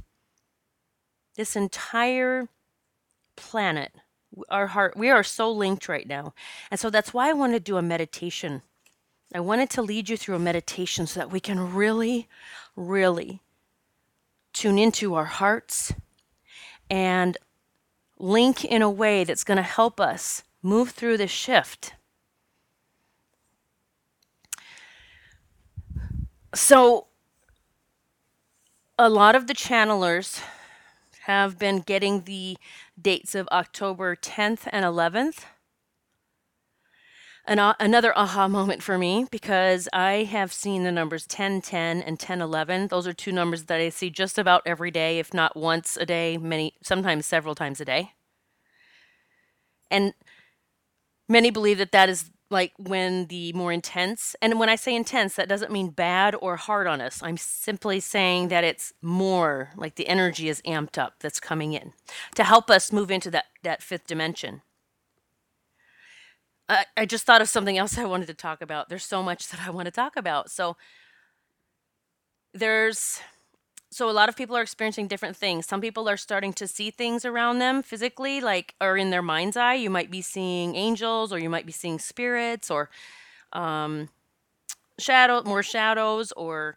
This 1.37 1.55
entire 1.55 2.49
planet, 3.37 3.93
our 4.51 4.69
heart, 4.69 4.97
we 4.97 5.09
are 5.11 5.23
so 5.23 5.51
linked 5.51 5.89
right 5.89 6.09
now. 6.09 6.35
And 6.71 6.81
so 6.81 6.91
that's 6.91 7.15
why 7.15 7.31
I 7.31 7.33
want 7.33 7.53
to 7.53 7.61
do 7.61 7.77
a 7.77 7.83
meditation. 7.83 8.63
I 9.35 9.41
wanted 9.41 9.71
to 9.71 9.83
lead 9.83 10.09
you 10.09 10.17
through 10.17 10.37
a 10.37 10.41
meditation 10.41 11.07
so 11.07 11.21
that 11.21 11.31
we 11.31 11.39
can 11.39 11.75
really, 11.75 12.27
really 12.75 13.41
tune 14.53 14.79
into 14.79 15.15
our 15.15 15.27
hearts 15.27 15.93
and 16.91 17.37
link 18.19 18.65
in 18.65 18.83
a 18.83 18.91
way 18.91 19.25
that's 19.25 19.45
going 19.45 19.59
to 19.59 19.63
help 19.63 20.01
us 20.01 20.43
move 20.63 20.91
through 20.91 21.19
this 21.19 21.31
shift. 21.31 21.93
So, 26.55 27.07
a 28.99 29.09
lot 29.09 29.37
of 29.37 29.47
the 29.47 29.55
channelers 29.55 30.41
have 31.23 31.59
been 31.59 31.81
getting 31.81 32.23
the 32.23 32.57
dates 33.01 33.35
of 33.35 33.49
October 33.53 34.17
10th 34.17 34.67
and 34.73 34.85
11th. 34.85 35.45
An, 37.47 37.59
uh, 37.59 37.75
another 37.81 38.17
aha 38.17 38.49
moment 38.49 38.83
for 38.83 38.99
me 38.99 39.27
because 39.31 39.89
I 39.93 40.25
have 40.25 40.53
seen 40.53 40.85
the 40.85 40.93
numbers 40.93 41.27
10, 41.27 41.63
10, 41.63 42.03
and 42.03 42.19
10, 42.19 42.41
11. 42.41 42.89
Those 42.89 43.07
are 43.07 43.13
two 43.13 43.33
numbers 43.33 43.65
that 43.65 43.81
I 43.81 43.89
see 43.91 44.11
just 44.11 44.39
about 44.39 44.63
every 44.67 44.91
day, 44.91 45.19
if 45.19 45.33
not 45.33 45.57
once 45.57 45.97
a 45.97 46.07
day, 46.07 46.37
many, 46.39 46.75
sometimes 46.83 47.27
several 47.27 47.55
times 47.55 47.81
a 47.81 47.85
day. 47.85 48.13
And 49.91 50.13
many 51.29 51.51
believe 51.51 51.79
that 51.79 51.93
that 51.93 52.09
is 52.09 52.31
like 52.51 52.73
when 52.79 53.27
the 53.27 53.53
more 53.53 53.73
intense, 53.73 54.35
and 54.41 54.59
when 54.59 54.69
I 54.69 54.77
say 54.77 54.95
intense, 54.95 55.35
that 55.35 55.49
doesn't 55.49 55.73
mean 55.73 55.91
bad 55.91 56.35
or 56.41 56.57
hard 56.57 56.87
on 56.87 57.01
us. 57.01 57.23
I'm 57.23 57.37
simply 57.37 58.01
saying 58.01 58.49
that 58.49 58.65
it's 58.65 58.93
more 59.03 59.71
like 59.77 59.97
the 59.97 60.09
energy 60.09 60.49
is 60.49 60.63
amped 60.63 60.97
up 60.97 61.15
that's 61.21 61.41
coming 61.41 61.75
in 61.75 61.93
to 62.37 62.45
help 62.45 62.71
us 62.71 62.93
move 62.93 63.11
into 63.11 63.31
that, 63.33 63.47
that 63.63 63.83
fifth 63.83 64.07
dimension. 64.07 64.63
I, 66.69 66.85
I 66.97 67.07
just 67.07 67.25
thought 67.25 67.43
of 67.43 67.49
something 67.49 67.77
else 67.77 67.99
I 67.99 68.05
wanted 68.05 68.27
to 68.27 68.35
talk 68.35 68.63
about. 68.63 68.89
There's 68.89 69.05
so 69.05 69.23
much 69.23 69.49
that 69.49 69.61
I 69.67 69.71
want 69.71 69.87
to 69.87 69.93
talk 69.93 70.17
about. 70.17 70.51
So 70.51 70.77
there's 72.55 73.21
so 73.91 74.11
a 74.11 74.13
lot 74.13 74.29
of 74.29 74.37
people 74.37 74.57
are 74.57 74.63
experiencing 74.63 75.09
different 75.09 75.37
things. 75.37 75.67
Some 75.67 75.81
people 75.81 76.09
are 76.09 76.17
starting 76.17 76.53
to 76.55 76.67
see 76.69 76.91
things 76.91 77.25
around 77.25 77.59
them 77.59 77.83
physically, 77.83 78.41
like 78.41 78.75
or 78.81 78.97
in 78.97 79.11
their 79.11 79.23
mind's 79.23 79.57
eye. 79.57 79.75
You 79.75 79.89
might 79.89 80.11
be 80.11 80.21
seeing 80.21 80.75
angels, 80.75 81.33
or 81.33 81.39
you 81.39 81.49
might 81.49 81.65
be 81.67 81.73
seeing 81.73 81.99
spirits, 81.99 82.71
or 82.71 82.91
um, 83.53 84.11
shadow, 84.99 85.43
more 85.45 85.63
shadows, 85.63 86.33
or 86.33 86.77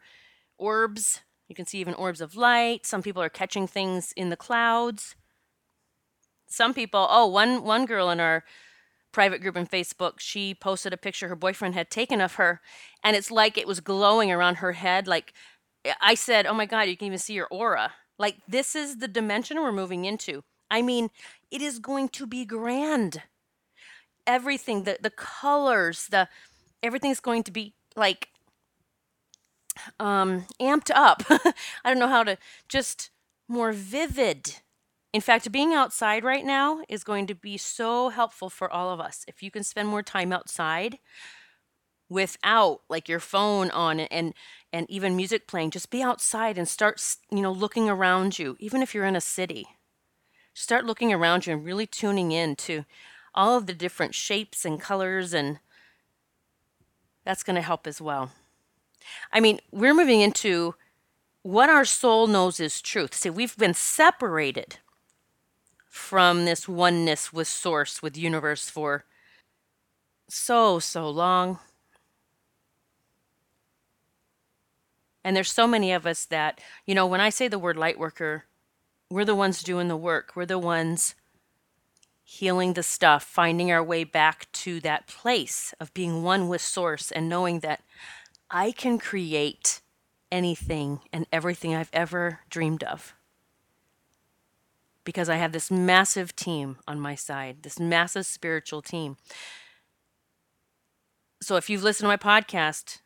orbs. 0.58 1.22
You 1.50 1.56
can 1.56 1.66
see 1.66 1.80
even 1.80 1.94
orbs 1.96 2.22
of 2.22 2.38
light. 2.38 2.86
Some 2.86 3.02
people 3.02 3.22
are 3.22 3.30
catching 3.30 3.68
things 3.68 4.14
in 4.16 4.30
the 4.30 4.38
clouds. 4.38 5.16
Some 6.48 6.74
people, 6.74 7.08
oh, 7.10 7.28
one 7.28 7.64
one 7.66 7.86
girl 7.86 8.10
in 8.10 8.22
our 8.22 8.46
private 9.12 9.42
group 9.42 9.58
in 9.58 9.68
Facebook, 9.68 10.20
she 10.20 10.54
posted 10.54 10.94
a 10.94 10.98
picture 10.98 11.28
her 11.28 11.36
boyfriend 11.36 11.76
had 11.76 11.90
taken 11.90 12.22
of 12.22 12.36
her, 12.36 12.62
and 13.04 13.18
it's 13.18 13.32
like 13.32 13.58
it 13.58 13.68
was 13.68 13.82
glowing 13.82 14.32
around 14.32 14.56
her 14.56 14.72
head, 14.72 15.08
like 15.08 15.34
I 16.02 16.16
said, 16.16 16.46
"Oh 16.46 16.54
my 16.54 16.66
God, 16.66 16.84
you 16.90 16.98
can 16.98 17.08
even 17.08 17.20
see 17.20 17.34
your 17.34 17.48
aura." 17.52 17.94
Like 18.18 18.38
this 18.48 18.76
is 18.76 18.98
the 18.98 19.08
dimension 19.08 19.58
we're 19.60 19.72
moving 19.72 20.06
into. 20.06 20.44
I 20.70 20.82
mean, 20.82 21.10
it 21.50 21.62
is 21.62 21.80
going 21.80 22.10
to 22.10 22.28
be 22.28 22.46
grand. 22.46 23.24
Everything, 24.28 24.84
the 24.84 24.98
the 25.02 25.10
colors, 25.10 26.08
the 26.12 26.28
everything's 26.84 27.20
going 27.20 27.44
to 27.44 27.52
be 27.52 27.74
like 27.96 28.30
um 30.00 30.46
amped 30.60 30.92
up. 30.94 31.24
I 31.30 31.90
don't 31.90 32.00
know 32.00 32.08
how 32.08 32.24
to 32.24 32.38
just 32.70 33.10
more 33.48 33.72
vivid. 33.72 34.58
In 35.14 35.22
fact, 35.22 35.52
being 35.52 35.74
outside 35.74 36.24
right 36.24 36.46
now 36.46 36.82
is 36.88 37.04
going 37.04 37.28
to 37.28 37.36
be 37.36 37.58
so 37.58 38.10
helpful 38.10 38.50
for 38.50 38.72
all 38.72 38.92
of 38.92 39.00
us. 39.02 39.26
If 39.28 39.44
you 39.44 39.52
can 39.52 39.64
spend 39.64 39.90
more 39.90 40.04
time 40.04 40.32
outside, 40.32 41.00
without 42.10 42.82
like 42.90 43.08
your 43.08 43.20
phone 43.22 43.72
on 43.72 44.02
and 44.02 44.34
and 44.74 44.90
even 44.90 45.16
music 45.16 45.48
playing 45.48 45.72
just 45.72 45.90
be 45.90 46.02
outside 46.02 46.58
and 46.58 46.68
start 46.68 47.02
you 47.30 47.42
know 47.42 47.52
looking 47.52 47.90
around 47.90 48.40
you 48.40 48.56
even 48.60 48.82
if 48.82 48.94
you're 48.94 49.06
in 49.06 49.16
a 49.16 49.22
city. 49.22 49.68
Start 50.54 50.86
looking 50.86 51.14
around 51.14 51.46
you 51.46 51.54
and 51.54 51.66
really 51.66 51.88
tuning 51.88 52.32
in 52.32 52.56
to 52.58 52.84
all 53.34 53.58
of 53.58 53.66
the 53.66 53.74
different 53.74 54.14
shapes 54.14 54.66
and 54.66 54.82
colors 54.82 55.34
and 55.34 55.60
that's 57.24 57.44
going 57.44 57.56
to 57.56 57.62
help 57.62 57.88
as 57.88 58.02
well. 58.02 58.32
I 59.32 59.40
mean 59.40 59.60
we're 59.72 59.94
moving 59.94 60.22
into 60.22 60.76
what 61.44 61.70
our 61.70 61.86
soul 61.86 62.28
knows 62.28 62.60
is 62.60 62.82
truth. 62.82 63.14
See 63.14 63.30
we've 63.30 63.58
been 63.58 63.74
separated 63.74 64.78
from 65.90 66.46
this 66.46 66.68
oneness 66.70 67.34
with 67.34 67.48
source 67.48 68.02
with 68.02 68.18
universe 68.18 68.70
for 68.70 69.04
so 70.30 70.80
so 70.80 71.10
long 71.10 71.60
And 75.24 75.36
there's 75.36 75.52
so 75.52 75.68
many 75.68 75.92
of 75.92 76.06
us 76.06 76.26
that, 76.26 76.60
you 76.86 76.96
know, 76.96 77.06
when 77.06 77.22
I 77.22 77.30
say 77.30 77.48
the 77.48 77.60
word 77.60 77.78
light 77.78 78.00
worker, 78.00 78.46
we're 79.10 79.26
the 79.26 79.36
ones 79.36 79.62
doing 79.62 79.88
the 79.88 79.98
work. 79.98 80.32
We're 80.36 80.46
the 80.46 80.58
ones 80.58 81.16
healing 82.24 82.74
the 82.74 82.84
stuff, 82.84 83.24
finding 83.24 83.72
our 83.72 83.84
way 83.84 84.06
back 84.06 84.50
to 84.54 84.80
that 84.80 85.06
place 85.06 85.74
of 85.82 85.94
being 85.94 86.24
one 86.24 86.48
with 86.48 86.62
source 86.62 87.12
and 87.12 87.28
knowing 87.28 87.60
that 87.60 87.84
I 88.50 88.72
can 88.72 88.98
create 88.98 89.82
anything 90.32 91.02
and 91.12 91.28
everything 91.34 91.76
I've 91.76 91.90
ever 91.92 92.40
dreamed 92.50 92.84
of. 92.84 93.14
Because 95.04 95.28
I 95.28 95.36
have 95.36 95.52
this 95.52 95.70
massive 95.70 96.34
team 96.36 96.78
on 96.88 97.02
my 97.02 97.16
side, 97.16 97.64
this 97.64 97.80
massive 97.80 98.26
spiritual 98.26 98.82
team. 98.82 99.18
So 101.42 101.58
if 101.58 101.70
you've 101.70 101.84
listened 101.84 102.06
to 102.06 102.08
my 102.08 102.18
podcast, 102.18 103.01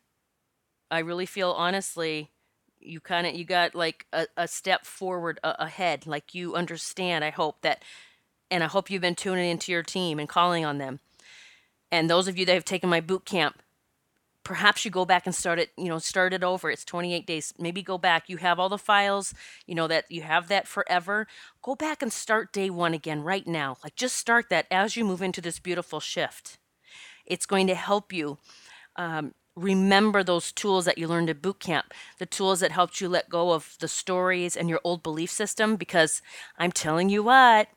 I 0.91 0.99
really 0.99 1.25
feel 1.25 1.51
honestly 1.51 2.31
you 2.79 2.99
kind 2.99 3.25
of 3.25 3.33
you 3.35 3.45
got 3.45 3.73
like 3.73 4.05
a, 4.13 4.27
a 4.37 4.47
step 4.47 4.85
forward 4.85 5.39
a- 5.43 5.63
ahead 5.63 6.05
like 6.05 6.35
you 6.35 6.55
understand 6.55 7.23
i 7.23 7.31
hope 7.31 7.61
that 7.61 7.81
and 8.51 8.63
i 8.63 8.67
hope 8.67 8.89
you've 8.89 9.01
been 9.01 9.15
tuning 9.15 9.49
into 9.49 9.71
your 9.71 9.83
team 9.83 10.19
and 10.19 10.29
calling 10.29 10.63
on 10.65 10.77
them. 10.77 10.99
And 11.91 12.09
those 12.09 12.27
of 12.27 12.37
you 12.37 12.45
that 12.45 12.53
have 12.53 12.65
taken 12.65 12.89
my 12.89 13.01
boot 13.01 13.25
camp 13.25 13.61
perhaps 14.43 14.85
you 14.85 14.91
go 14.91 15.05
back 15.05 15.25
and 15.25 15.33
start 15.33 15.57
it 15.59 15.71
you 15.77 15.85
know 15.89 15.97
start 15.99 16.33
it 16.33 16.43
over. 16.43 16.69
It's 16.69 16.85
28 16.85 17.25
days. 17.25 17.53
Maybe 17.57 17.81
go 17.81 17.97
back. 17.97 18.29
You 18.29 18.37
have 18.37 18.59
all 18.59 18.69
the 18.69 18.77
files 18.77 19.33
you 19.65 19.75
know 19.75 19.87
that 19.87 20.05
you 20.09 20.21
have 20.21 20.47
that 20.49 20.67
forever. 20.67 21.27
Go 21.61 21.75
back 21.75 22.01
and 22.01 22.13
start 22.13 22.53
day 22.53 22.69
one 22.69 22.93
again 22.93 23.23
right 23.23 23.47
now. 23.47 23.77
Like 23.83 23.95
just 23.95 24.15
start 24.15 24.49
that 24.49 24.67
as 24.71 24.95
you 24.95 25.03
move 25.03 25.21
into 25.21 25.41
this 25.41 25.59
beautiful 25.59 25.99
shift. 25.99 26.57
It's 27.25 27.47
going 27.47 27.67
to 27.67 27.75
help 27.75 28.13
you 28.13 28.37
um, 28.97 29.33
remember 29.55 30.23
those 30.23 30.51
tools 30.51 30.85
that 30.85 30.97
you 30.97 31.07
learned 31.07 31.29
at 31.29 31.41
boot 31.41 31.59
camp, 31.59 31.93
the 32.19 32.25
tools 32.25 32.59
that 32.59 32.71
helped 32.71 32.99
you 32.99 33.07
let 33.07 33.29
go 33.29 33.51
of 33.51 33.75
the 33.79 33.87
stories 33.87 34.55
and 34.57 34.69
your 34.69 34.81
old 34.83 35.01
belief 35.01 35.31
system. 35.31 35.75
Because 35.75 36.21
I'm 36.57 36.71
telling 36.71 37.09
you 37.09 37.23
what, 37.23 37.69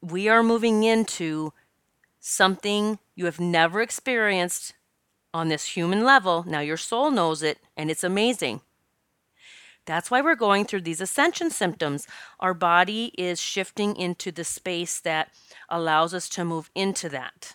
we 0.00 0.28
are 0.28 0.42
moving 0.42 0.84
into 0.84 1.52
something 2.20 2.98
you 3.14 3.24
have 3.26 3.40
never 3.40 3.80
experienced 3.80 4.74
on 5.32 5.48
this 5.48 5.76
human 5.76 6.04
level. 6.04 6.44
Now, 6.46 6.60
your 6.60 6.76
soul 6.76 7.10
knows 7.10 7.42
it, 7.42 7.58
and 7.76 7.90
it's 7.90 8.04
amazing. 8.04 8.62
That's 9.84 10.10
why 10.10 10.20
we're 10.20 10.34
going 10.34 10.64
through 10.64 10.80
these 10.80 11.00
ascension 11.00 11.50
symptoms. 11.50 12.08
Our 12.40 12.54
body 12.54 13.12
is 13.16 13.40
shifting 13.40 13.94
into 13.94 14.32
the 14.32 14.44
space 14.44 14.98
that 15.00 15.30
allows 15.68 16.12
us 16.12 16.28
to 16.30 16.44
move 16.44 16.70
into 16.74 17.08
that. 17.10 17.54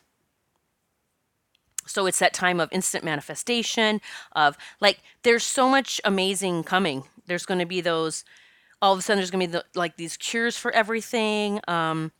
So 1.91 2.05
it's 2.05 2.19
that 2.19 2.33
time 2.33 2.60
of 2.60 2.69
instant 2.71 3.03
manifestation, 3.03 4.01
of 4.33 4.57
like, 4.79 5.01
there's 5.24 5.43
so 5.43 5.69
much 5.69 6.01
amazing 6.03 6.63
coming. 6.63 7.03
There's 7.27 7.45
going 7.45 7.60
to 7.60 7.65
be 7.65 7.81
those 7.81 8.24
all 8.81 8.93
of 8.93 9.00
a 9.00 9.01
sudden 9.01 9.19
there's 9.19 9.31
going 9.31 9.48
to 9.48 9.48
be 9.48 9.51
the, 9.51 9.65
like 9.75 9.98
these 9.98 10.17
cures 10.17 10.57
for 10.57 10.71
everything. 10.71 11.62
Um, 11.67 12.12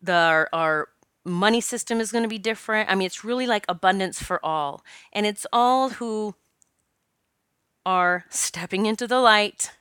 the 0.00 0.12
our, 0.12 0.48
our 0.52 0.88
money 1.24 1.60
system 1.60 2.00
is 2.00 2.12
going 2.12 2.22
to 2.22 2.28
be 2.28 2.38
different. 2.38 2.88
I 2.90 2.94
mean, 2.94 3.06
it's 3.06 3.24
really 3.24 3.46
like 3.46 3.64
abundance 3.68 4.22
for 4.22 4.44
all, 4.44 4.84
and 5.12 5.26
it's 5.26 5.46
all 5.52 5.90
who 5.90 6.34
are 7.84 8.24
stepping 8.28 8.86
into 8.86 9.06
the 9.06 9.18
light, 9.20 9.72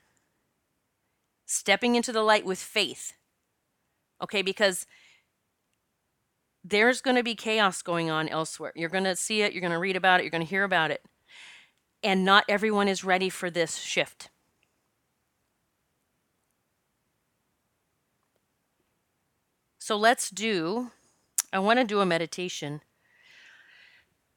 stepping 1.45 1.95
into 1.95 2.11
the 2.11 2.23
light 2.23 2.45
with 2.45 2.59
faith. 2.59 3.13
Okay, 4.21 4.41
because 4.41 4.85
there's 6.69 7.01
going 7.01 7.15
to 7.15 7.23
be 7.23 7.35
chaos 7.35 7.81
going 7.81 8.09
on 8.09 8.29
elsewhere. 8.29 8.73
You're 8.75 8.89
going 8.89 9.03
to 9.05 9.15
see 9.15 9.41
it, 9.41 9.53
you're 9.53 9.61
going 9.61 9.73
to 9.73 9.79
read 9.79 9.95
about 9.95 10.19
it, 10.19 10.23
you're 10.23 10.31
going 10.31 10.45
to 10.45 10.49
hear 10.49 10.63
about 10.63 10.91
it. 10.91 11.03
And 12.03 12.23
not 12.23 12.45
everyone 12.47 12.88
is 12.88 13.03
ready 13.03 13.29
for 13.29 13.49
this 13.49 13.77
shift. 13.77 14.29
So 19.79 19.97
let's 19.97 20.29
do, 20.29 20.91
I 21.51 21.59
want 21.59 21.79
to 21.79 21.85
do 21.85 21.99
a 21.99 22.05
meditation. 22.05 22.81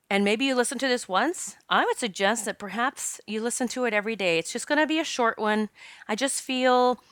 And 0.08 0.24
maybe 0.24 0.44
you 0.44 0.54
listen 0.54 0.78
to 0.78 0.88
this 0.88 1.08
once. 1.08 1.56
I 1.68 1.84
would 1.84 1.96
suggest 1.96 2.44
that 2.44 2.58
perhaps 2.58 3.20
you 3.26 3.42
listen 3.42 3.68
to 3.68 3.84
it 3.84 3.94
every 3.94 4.16
day. 4.16 4.38
It's 4.38 4.52
just 4.52 4.66
going 4.66 4.80
to 4.80 4.86
be 4.86 4.98
a 4.98 5.04
short 5.04 5.38
one. 5.38 5.68
I 6.08 6.14
just 6.14 6.42
feel 6.42 7.02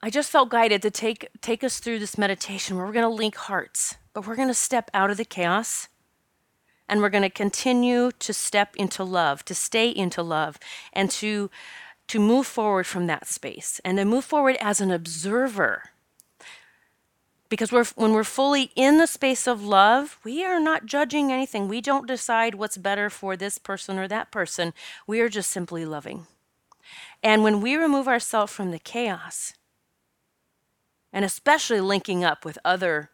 I 0.00 0.10
just 0.10 0.30
felt 0.30 0.48
guided 0.48 0.82
to 0.82 0.90
take 0.90 1.28
take 1.40 1.64
us 1.64 1.80
through 1.80 1.98
this 1.98 2.16
meditation 2.16 2.76
where 2.76 2.86
we're 2.86 2.92
going 2.92 3.02
to 3.02 3.08
link 3.08 3.34
hearts, 3.36 3.96
but 4.12 4.26
we're 4.26 4.36
going 4.36 4.48
to 4.48 4.54
step 4.54 4.90
out 4.94 5.10
of 5.10 5.16
the 5.16 5.24
chaos 5.24 5.88
and 6.88 7.00
we're 7.00 7.08
going 7.08 7.22
to 7.22 7.30
continue 7.30 8.12
to 8.18 8.32
step 8.32 8.76
into 8.76 9.02
love, 9.02 9.44
to 9.44 9.54
stay 9.54 9.90
into 9.90 10.22
love 10.22 10.58
and 10.92 11.10
to 11.10 11.50
to 12.06 12.20
move 12.20 12.46
forward 12.46 12.86
from 12.86 13.06
that 13.06 13.26
space 13.26 13.80
and 13.84 13.98
to 13.98 14.04
move 14.04 14.24
forward 14.24 14.56
as 14.60 14.80
an 14.80 14.90
observer. 14.90 15.90
Because 17.48 17.72
we're 17.72 17.86
when 17.96 18.12
we're 18.12 18.24
fully 18.24 18.70
in 18.76 18.98
the 18.98 19.06
space 19.08 19.48
of 19.48 19.64
love, 19.64 20.18
we 20.22 20.44
are 20.44 20.60
not 20.60 20.86
judging 20.86 21.32
anything. 21.32 21.66
We 21.66 21.80
don't 21.80 22.06
decide 22.06 22.54
what's 22.54 22.76
better 22.76 23.10
for 23.10 23.36
this 23.36 23.58
person 23.58 23.98
or 23.98 24.06
that 24.06 24.30
person. 24.30 24.74
We 25.08 25.20
are 25.20 25.28
just 25.28 25.50
simply 25.50 25.84
loving. 25.84 26.28
And 27.20 27.42
when 27.42 27.60
we 27.60 27.74
remove 27.74 28.06
ourselves 28.06 28.52
from 28.52 28.70
the 28.70 28.78
chaos, 28.78 29.54
and 31.12 31.24
especially 31.24 31.80
linking 31.80 32.24
up 32.24 32.44
with 32.44 32.58
other 32.64 33.10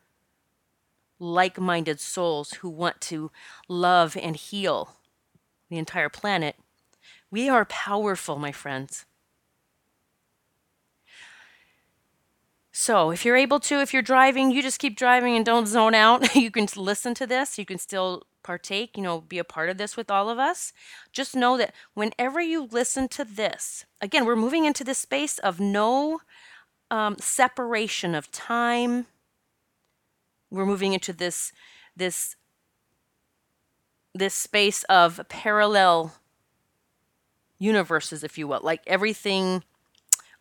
like 1.19 1.59
minded 1.59 2.01
souls 2.01 2.55
who 2.55 2.69
want 2.69 3.01
to 3.01 3.31
love 3.69 4.17
and 4.17 4.37
heal 4.37 4.97
the 5.71 5.79
entire 5.79 6.09
planet, 6.09 6.57
we 7.31 7.49
are 7.49 7.65
powerful, 7.65 8.39
my 8.39 8.53
friends. 8.53 9.07
So, 12.77 13.11
if 13.11 13.25
you're 13.25 13.37
able 13.37 13.61
to, 13.61 13.81
if 13.81 13.93
you're 13.93 14.03
driving, 14.03 14.51
you 14.51 14.61
just 14.61 14.81
keep 14.81 14.97
driving 14.97 15.37
and 15.37 15.47
don't 15.47 15.67
zone 15.67 15.95
out. 15.95 16.35
you 16.37 16.51
can 16.51 16.67
listen 16.77 17.15
to 17.15 17.27
this. 17.27 17.57
You 17.57 17.65
can 17.65 17.79
still 17.79 18.25
partake, 18.43 18.97
you 18.97 19.03
know, 19.03 19.21
be 19.21 19.39
a 19.39 19.45
part 19.45 19.71
of 19.71 19.79
this 19.79 19.97
with 19.97 20.11
all 20.11 20.29
of 20.29 20.41
us. 20.41 20.73
Just 21.13 21.37
know 21.37 21.57
that 21.57 21.73
whenever 21.95 22.41
you 22.41 22.69
listen 22.71 23.07
to 23.09 23.25
this, 23.25 23.85
again, 24.01 24.25
we're 24.25 24.35
moving 24.35 24.65
into 24.65 24.83
this 24.83 24.99
space 24.99 25.39
of 25.39 25.61
no 25.61 26.21
um, 26.95 27.17
separation 27.19 28.15
of 28.15 28.31
time. 28.31 29.07
We're 30.49 30.65
moving 30.65 30.93
into 30.93 31.13
this 31.13 31.53
this 31.97 32.37
this 34.15 34.33
space 34.33 34.85
of 34.85 35.21
parallel 35.29 36.15
universes, 37.59 38.23
if 38.23 38.39
you 38.39 38.47
will. 38.47 38.61
Like 38.63 38.81
everything, 38.87 39.65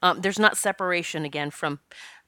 um, 0.03 0.21
there's 0.21 0.37
not 0.37 0.55
separation 0.55 1.25
again 1.25 1.49
from 1.49 1.79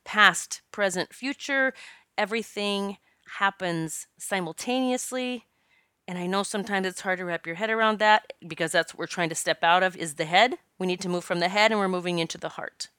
past, 0.05 0.61
present, 0.71 1.13
future. 1.13 1.75
Everything 2.17 2.97
happens 3.37 4.07
simultaneously. 4.17 5.45
And 6.07 6.17
I 6.17 6.25
know 6.25 6.41
sometimes 6.41 6.87
it's 6.87 7.01
hard 7.01 7.19
to 7.19 7.25
wrap 7.25 7.45
your 7.45 7.57
head 7.57 7.69
around 7.69 7.99
that 7.99 8.33
because 8.47 8.71
that's 8.71 8.91
what 8.91 8.99
we're 8.99 9.05
trying 9.05 9.29
to 9.29 9.35
step 9.35 9.63
out 9.63 9.83
of 9.83 9.95
is 9.95 10.15
the 10.15 10.25
head. 10.25 10.55
We 10.79 10.87
need 10.87 11.01
to 11.01 11.09
move 11.09 11.23
from 11.23 11.41
the 11.41 11.49
head 11.49 11.71
and 11.71 11.79
we're 11.79 11.87
moving 11.87 12.17
into 12.17 12.39
the 12.39 12.49
heart. 12.49 12.89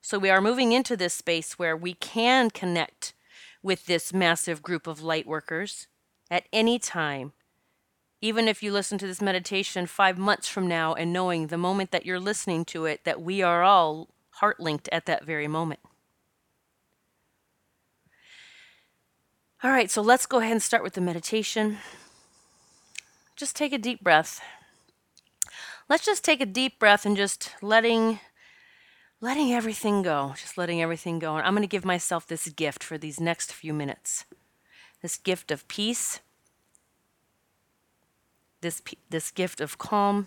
So 0.00 0.18
we 0.18 0.30
are 0.30 0.40
moving 0.40 0.72
into 0.72 0.96
this 0.96 1.14
space 1.14 1.58
where 1.58 1.76
we 1.76 1.94
can 1.94 2.50
connect 2.50 3.12
with 3.62 3.86
this 3.86 4.12
massive 4.12 4.62
group 4.62 4.86
of 4.86 5.02
light 5.02 5.26
workers 5.26 5.86
at 6.30 6.44
any 6.52 6.78
time. 6.78 7.32
Even 8.22 8.48
if 8.48 8.62
you 8.62 8.72
listen 8.72 8.98
to 8.98 9.06
this 9.06 9.20
meditation 9.20 9.86
five 9.86 10.18
months 10.18 10.48
from 10.48 10.66
now 10.66 10.94
and 10.94 11.12
knowing 11.12 11.46
the 11.46 11.58
moment 11.58 11.90
that 11.90 12.06
you're 12.06 12.20
listening 12.20 12.64
to 12.66 12.84
it, 12.84 13.04
that 13.04 13.20
we 13.20 13.42
are 13.42 13.62
all 13.62 14.08
heart 14.34 14.60
linked 14.60 14.88
at 14.90 15.06
that 15.06 15.24
very 15.24 15.48
moment. 15.48 15.80
All 19.62 19.70
right, 19.70 19.90
so 19.90 20.00
let's 20.00 20.24
go 20.24 20.38
ahead 20.38 20.52
and 20.52 20.62
start 20.62 20.82
with 20.82 20.94
the 20.94 21.02
meditation. 21.02 21.78
Just 23.36 23.54
take 23.54 23.74
a 23.74 23.78
deep 23.78 24.02
breath. 24.02 24.40
Let's 25.88 26.04
just 26.04 26.24
take 26.24 26.40
a 26.40 26.46
deep 26.46 26.78
breath 26.78 27.04
and 27.04 27.16
just 27.16 27.54
letting 27.60 28.20
letting 29.20 29.52
everything 29.52 30.02
go, 30.02 30.34
just 30.36 30.56
letting 30.56 30.80
everything 30.80 31.18
go. 31.18 31.36
And 31.36 31.46
I'm 31.46 31.54
going 31.54 31.62
to 31.62 31.68
give 31.68 31.84
myself 31.84 32.26
this 32.26 32.48
gift 32.48 32.82
for 32.82 32.96
these 32.96 33.20
next 33.20 33.52
few 33.52 33.74
minutes. 33.74 34.24
This 35.02 35.16
gift 35.16 35.50
of 35.50 35.66
peace, 35.68 36.20
this, 38.60 38.82
this 39.08 39.30
gift 39.30 39.60
of 39.60 39.78
calm, 39.78 40.26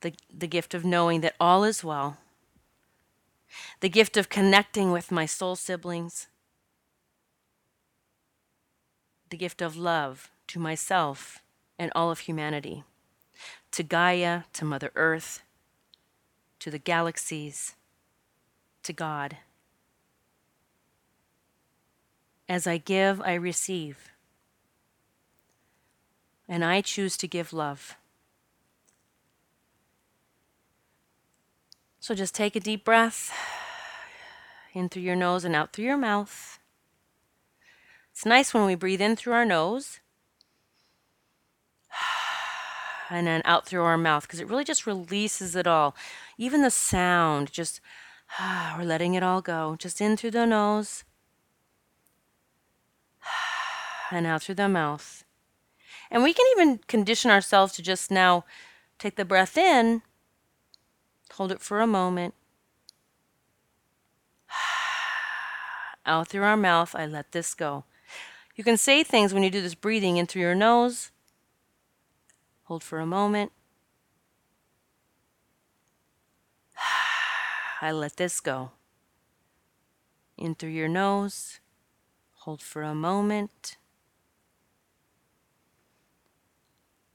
the, 0.00 0.12
the 0.32 0.46
gift 0.46 0.74
of 0.74 0.84
knowing 0.84 1.20
that 1.22 1.34
all 1.40 1.64
is 1.64 1.82
well, 1.82 2.18
the 3.80 3.88
gift 3.88 4.16
of 4.16 4.28
connecting 4.28 4.90
with 4.90 5.12
my 5.12 5.26
soul 5.26 5.56
siblings, 5.56 6.26
the 9.30 9.36
gift 9.36 9.62
of 9.62 9.76
love 9.76 10.30
to 10.48 10.58
myself 10.58 11.42
and 11.78 11.90
all 11.94 12.10
of 12.10 12.20
humanity, 12.20 12.84
to 13.70 13.82
Gaia, 13.82 14.42
to 14.52 14.64
Mother 14.64 14.90
Earth 14.94 15.42
to 16.64 16.70
the 16.70 16.78
galaxies, 16.78 17.74
to 18.82 18.94
God. 18.94 19.36
As 22.48 22.66
I 22.66 22.78
give, 22.78 23.20
I 23.20 23.34
receive. 23.34 24.08
And 26.48 26.64
I 26.64 26.80
choose 26.80 27.18
to 27.18 27.28
give 27.28 27.52
love. 27.52 27.98
So 32.00 32.14
just 32.14 32.34
take 32.34 32.56
a 32.56 32.60
deep 32.60 32.82
breath 32.82 33.30
in 34.72 34.88
through 34.88 35.02
your 35.02 35.16
nose 35.16 35.44
and 35.44 35.54
out 35.54 35.74
through 35.74 35.84
your 35.84 35.98
mouth. 35.98 36.58
It's 38.10 38.24
nice 38.24 38.54
when 38.54 38.64
we 38.64 38.74
breathe 38.74 39.02
in 39.02 39.16
through 39.16 39.34
our 39.34 39.44
nose 39.44 40.00
and 43.10 43.26
then 43.26 43.42
out 43.44 43.66
through 43.66 43.82
our 43.82 43.98
mouth 43.98 44.22
because 44.22 44.40
it 44.40 44.48
really 44.48 44.64
just 44.64 44.86
releases 44.86 45.54
it 45.56 45.66
all. 45.66 45.94
Even 46.38 46.62
the 46.62 46.70
sound, 46.70 47.52
just 47.52 47.80
ah, 48.38 48.74
we're 48.78 48.84
letting 48.84 49.14
it 49.14 49.22
all 49.22 49.40
go. 49.40 49.76
Just 49.78 50.00
in 50.00 50.16
through 50.16 50.32
the 50.32 50.46
nose 50.46 51.04
and 54.10 54.26
out 54.26 54.42
through 54.42 54.56
the 54.56 54.68
mouth. 54.68 55.24
And 56.10 56.22
we 56.22 56.32
can 56.32 56.46
even 56.52 56.78
condition 56.86 57.30
ourselves 57.30 57.72
to 57.74 57.82
just 57.82 58.10
now 58.10 58.44
take 58.98 59.16
the 59.16 59.24
breath 59.24 59.56
in, 59.58 60.02
hold 61.32 61.50
it 61.50 61.60
for 61.60 61.80
a 61.80 61.86
moment. 61.86 62.34
Out 66.06 66.28
through 66.28 66.44
our 66.44 66.56
mouth, 66.56 66.94
I 66.94 67.06
let 67.06 67.32
this 67.32 67.54
go. 67.54 67.84
You 68.54 68.62
can 68.62 68.76
say 68.76 69.02
things 69.02 69.34
when 69.34 69.42
you 69.42 69.50
do 69.50 69.62
this 69.62 69.74
breathing 69.74 70.18
in 70.18 70.26
through 70.26 70.42
your 70.42 70.54
nose 70.54 71.10
Hold 72.64 72.82
for 72.82 72.98
a 72.98 73.06
moment. 73.06 73.52
I 77.82 77.92
let 77.92 78.16
this 78.16 78.40
go. 78.40 78.70
In 80.36 80.54
through 80.54 80.70
your 80.70 80.88
nose. 80.88 81.60
Hold 82.40 82.60
for 82.62 82.82
a 82.82 82.94
moment. 82.94 83.76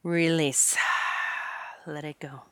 Release. 0.04 0.78
Let 1.86 2.04
it 2.04 2.20
go. 2.20 2.44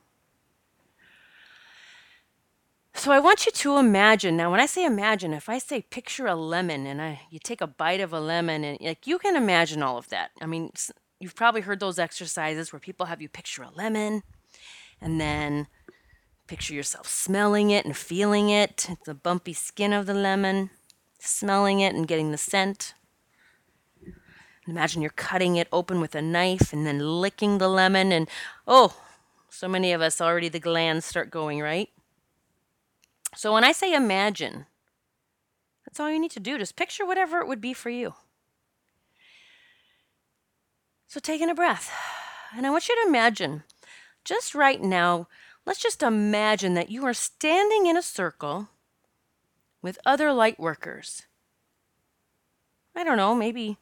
So 2.94 3.12
I 3.12 3.20
want 3.20 3.46
you 3.46 3.52
to 3.52 3.78
imagine 3.78 4.36
now. 4.36 4.50
When 4.52 4.60
I 4.60 4.66
say 4.66 4.84
imagine, 4.84 5.32
if 5.32 5.50
I 5.50 5.60
say 5.60 5.82
picture 5.82 6.26
a 6.26 6.36
lemon 6.36 6.88
and 6.88 7.02
I 7.02 7.22
you 7.30 7.40
take 7.40 7.62
a 7.62 7.68
bite 7.68 8.02
of 8.02 8.12
a 8.12 8.20
lemon 8.20 8.64
and 8.64 8.80
like 8.82 9.06
you 9.06 9.20
can 9.20 9.36
imagine 9.36 9.84
all 9.84 9.98
of 9.98 10.10
that. 10.10 10.32
I 10.42 10.48
mean, 10.48 10.72
you've 11.20 11.36
probably 11.36 11.62
heard 11.62 11.80
those 11.80 12.00
exercises 12.00 12.72
where 12.72 12.80
people 12.80 13.08
have 13.08 13.22
you 13.22 13.30
picture 13.30 13.64
a 13.64 13.70
lemon 13.70 14.24
and 15.02 15.20
then 15.20 15.68
picture 16.48 16.74
yourself 16.74 17.08
smelling 17.08 17.70
it 17.72 17.86
and 17.86 17.96
feeling 17.96 18.50
it, 18.50 18.90
the 19.06 19.14
bumpy 19.14 19.54
skin 19.54 19.94
of 19.94 20.06
the 20.06 20.14
lemon, 20.14 20.70
smelling 21.20 21.80
it 21.80 21.94
and 21.94 22.08
getting 22.08 22.32
the 22.32 22.38
scent. 22.38 22.94
Imagine 24.68 25.02
you're 25.02 25.12
cutting 25.12 25.56
it 25.56 25.68
open 25.72 26.02
with 26.02 26.14
a 26.16 26.22
knife 26.22 26.74
and 26.74 26.86
then 26.86 27.00
licking 27.00 27.58
the 27.58 27.70
lemon 27.70 28.12
and 28.12 28.30
oh, 28.68 28.96
So 29.50 29.68
many 29.68 29.92
of 29.92 30.02
us 30.02 30.22
already, 30.22 30.50
the 30.50 30.60
glands 30.60 31.06
start 31.06 31.32
going, 31.32 31.62
right? 31.62 31.90
So 33.36 33.54
when 33.54 33.64
I 33.64 33.72
say 33.72 33.94
imagine, 33.94 34.66
that's 35.86 36.00
all 36.00 36.12
you 36.12 36.20
need 36.20 36.32
to 36.32 36.40
do. 36.40 36.58
Just 36.58 36.76
picture 36.76 37.06
whatever 37.06 37.40
it 37.40 37.48
would 37.48 37.62
be 37.62 37.74
for 37.74 37.90
you. 37.90 38.14
So 41.08 41.20
taking 41.22 41.50
a 41.50 41.56
breath. 41.56 41.92
And 42.56 42.68
I 42.68 42.70
want 42.70 42.90
you 42.90 42.96
to 42.96 43.08
imagine, 43.08 43.64
just 44.26 44.54
right 44.54 44.82
now, 44.82 45.28
let's 45.66 45.82
just 45.82 46.04
imagine 46.04 46.74
that 46.74 46.90
you 46.92 47.06
are 47.06 47.14
standing 47.14 47.86
in 47.86 47.96
a 47.96 48.02
circle 48.02 48.70
with 49.82 50.00
other 50.06 50.34
light 50.34 50.60
workers. 50.60 51.24
I 52.96 53.04
don't 53.04 53.18
know, 53.18 53.36
maybe 53.36 53.78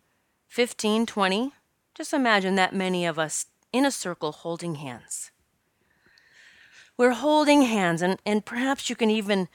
15, 0.50 1.06
20. 1.06 1.54
Just 1.96 2.14
imagine 2.14 2.56
that 2.56 2.76
many 2.76 3.06
of 3.06 3.18
us 3.18 3.48
in 3.72 3.86
a 3.86 3.92
circle 3.92 4.32
holding 4.32 4.76
hands. 4.76 5.32
We're 6.98 7.14
holding 7.14 7.64
hands, 7.64 8.02
and, 8.02 8.20
and 8.26 8.46
perhaps 8.46 8.90
you 8.90 8.96
can 8.96 9.10
even 9.10 9.50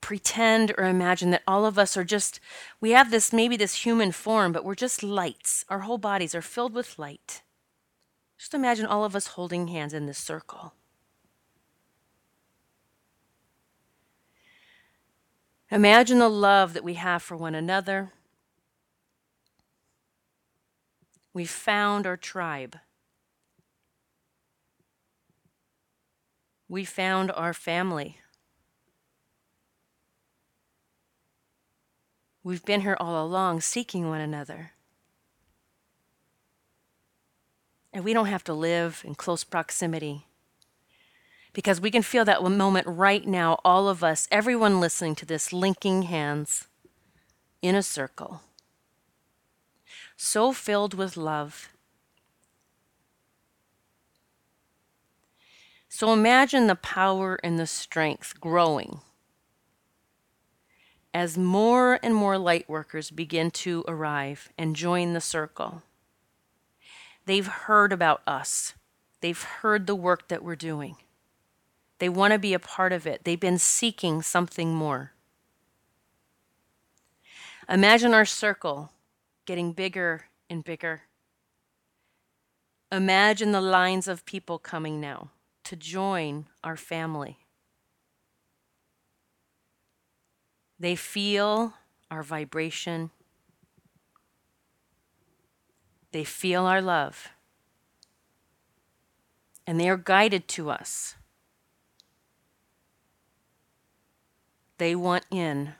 pretend 0.00 0.72
or 0.78 0.84
imagine 0.84 1.30
that 1.30 1.42
all 1.46 1.66
of 1.66 1.78
us 1.78 1.96
are 1.96 2.04
just, 2.04 2.40
we 2.80 2.90
have 2.90 3.10
this, 3.10 3.32
maybe 3.32 3.56
this 3.56 3.84
human 3.84 4.12
form, 4.12 4.52
but 4.52 4.64
we're 4.64 4.74
just 4.74 5.02
lights. 5.02 5.64
Our 5.68 5.80
whole 5.80 5.98
bodies 5.98 6.34
are 6.34 6.42
filled 6.42 6.74
with 6.74 6.98
light. 6.98 7.42
Just 8.38 8.54
imagine 8.54 8.86
all 8.86 9.04
of 9.04 9.16
us 9.16 9.28
holding 9.28 9.68
hands 9.68 9.92
in 9.92 10.06
this 10.06 10.18
circle. 10.18 10.74
Imagine 15.70 16.18
the 16.18 16.30
love 16.30 16.72
that 16.72 16.84
we 16.84 16.94
have 16.94 17.22
for 17.22 17.36
one 17.36 17.54
another. 17.54 18.12
We 21.34 21.44
found 21.44 22.06
our 22.06 22.16
tribe. 22.16 22.76
We 26.68 26.84
found 26.84 27.30
our 27.30 27.52
family. 27.52 28.18
We've 32.42 32.64
been 32.64 32.82
here 32.82 32.96
all 32.98 33.24
along 33.24 33.60
seeking 33.60 34.08
one 34.08 34.20
another. 34.20 34.72
And 37.92 38.04
we 38.04 38.12
don't 38.12 38.26
have 38.26 38.44
to 38.44 38.54
live 38.54 39.02
in 39.04 39.14
close 39.14 39.44
proximity 39.44 40.26
because 41.52 41.80
we 41.80 41.90
can 41.90 42.02
feel 42.02 42.24
that 42.24 42.42
moment 42.42 42.86
right 42.86 43.26
now, 43.26 43.58
all 43.64 43.88
of 43.88 44.04
us, 44.04 44.28
everyone 44.30 44.80
listening 44.80 45.14
to 45.16 45.26
this, 45.26 45.52
linking 45.52 46.02
hands 46.02 46.68
in 47.62 47.74
a 47.74 47.82
circle, 47.82 48.42
so 50.16 50.52
filled 50.52 50.94
with 50.94 51.16
love. 51.16 51.70
So 55.88 56.12
imagine 56.12 56.68
the 56.68 56.76
power 56.76 57.40
and 57.42 57.58
the 57.58 57.66
strength 57.66 58.38
growing 58.38 59.00
as 61.18 61.36
more 61.36 61.98
and 62.00 62.14
more 62.14 62.38
light 62.38 62.68
workers 62.68 63.10
begin 63.10 63.50
to 63.50 63.84
arrive 63.88 64.50
and 64.56 64.76
join 64.76 65.14
the 65.14 65.20
circle. 65.20 65.82
They've 67.26 67.44
heard 67.44 67.92
about 67.92 68.22
us, 68.24 68.74
they've 69.20 69.42
heard 69.42 69.88
the 69.88 69.96
work 69.96 70.28
that 70.28 70.44
we're 70.44 70.54
doing. 70.54 70.94
They 71.98 72.08
want 72.08 72.34
to 72.34 72.38
be 72.38 72.54
a 72.54 72.60
part 72.60 72.92
of 72.92 73.04
it. 73.04 73.24
They've 73.24 73.40
been 73.40 73.58
seeking 73.58 74.22
something 74.22 74.72
more. 74.72 75.10
Imagine 77.68 78.14
our 78.14 78.24
circle 78.24 78.92
getting 79.44 79.72
bigger 79.72 80.26
and 80.48 80.62
bigger. 80.62 81.02
Imagine 82.92 83.50
the 83.50 83.60
lines 83.60 84.06
of 84.06 84.24
people 84.24 84.60
coming 84.60 85.00
now 85.00 85.30
to 85.64 85.74
join 85.74 86.46
our 86.62 86.76
family. 86.76 87.38
They 90.78 90.94
feel 90.94 91.74
our 92.10 92.22
vibration. 92.22 93.10
They 96.12 96.24
feel 96.24 96.64
our 96.64 96.80
love. 96.80 97.28
And 99.66 99.78
they 99.78 99.88
are 99.88 99.96
guided 99.96 100.48
to 100.48 100.70
us. 100.70 101.16
They 104.78 104.94
want 104.94 105.24
in. 105.30 105.74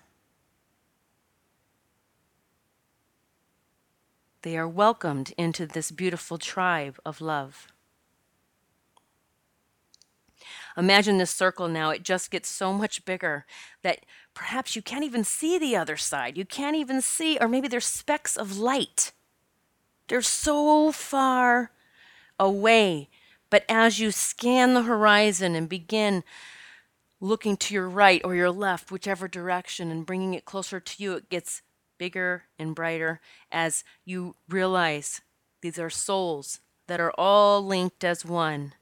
They 4.43 4.57
are 4.57 4.69
welcomed 4.69 5.33
into 5.39 5.67
this 5.67 5.91
beautiful 5.91 6.39
tribe 6.39 6.99
of 7.05 7.21
love. 7.21 7.69
Imagine 10.77 11.19
this 11.19 11.31
circle 11.33 11.69
now, 11.69 11.91
it 11.91 12.05
just 12.05 12.31
gets 12.31 12.49
so 12.49 12.73
much 12.73 13.05
bigger 13.05 13.47
that 13.83 14.01
perhaps 14.39 14.77
you 14.77 14.83
can't 14.83 15.03
even 15.03 15.25
see 15.25 15.59
the 15.59 15.75
other 15.75 15.97
side. 15.97 16.39
You 16.39 16.45
can't 16.45 16.77
even 16.77 17.03
see, 17.03 17.37
or 17.41 17.49
maybe 17.49 17.67
there's 17.67 17.85
specks 17.85 18.37
of 18.37 18.57
light. 18.57 19.11
They're 20.07 20.23
so 20.23 20.93
far 20.93 21.73
away. 22.39 23.09
But 23.51 23.65
as 23.69 23.99
you 23.99 24.13
scan 24.13 24.75
the 24.75 24.83
horizon 24.83 25.57
and 25.57 25.69
begin 25.69 26.23
looking 27.21 27.57
to 27.57 27.75
your 27.75 27.89
right 27.89 28.21
or 28.25 28.37
your 28.37 28.53
left, 28.53 28.93
whichever 28.93 29.27
direction, 29.27 29.91
and 29.91 30.07
bringing 30.07 30.35
it 30.35 30.45
closer 30.45 30.79
to 30.79 31.03
you, 31.03 31.15
it 31.15 31.29
gets 31.29 31.63
bigger 31.99 32.45
and 32.61 32.77
brighter 32.77 33.21
as 33.51 33.83
you 34.05 34.37
realize 34.49 35.21
these 35.63 35.81
are 35.81 35.91
souls 35.91 36.61
that 36.87 37.01
are 37.01 37.13
all 37.19 37.61
linked 37.67 38.05
as 38.05 38.25
one. 38.25 38.73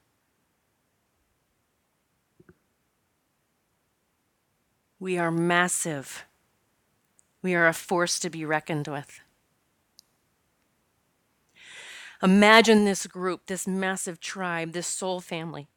We 4.98 5.18
are 5.18 5.30
massive. 5.30 6.24
We 7.42 7.54
are 7.54 7.66
a 7.66 7.74
force 7.74 8.18
to 8.20 8.30
be 8.30 8.44
reckoned 8.44 8.88
with. 8.88 9.20
Imagine 12.22 12.84
this 12.84 13.06
group, 13.06 13.46
this 13.46 13.66
massive 13.66 14.20
tribe, 14.20 14.72
this 14.72 14.86
soul 14.86 15.20
family 15.20 15.68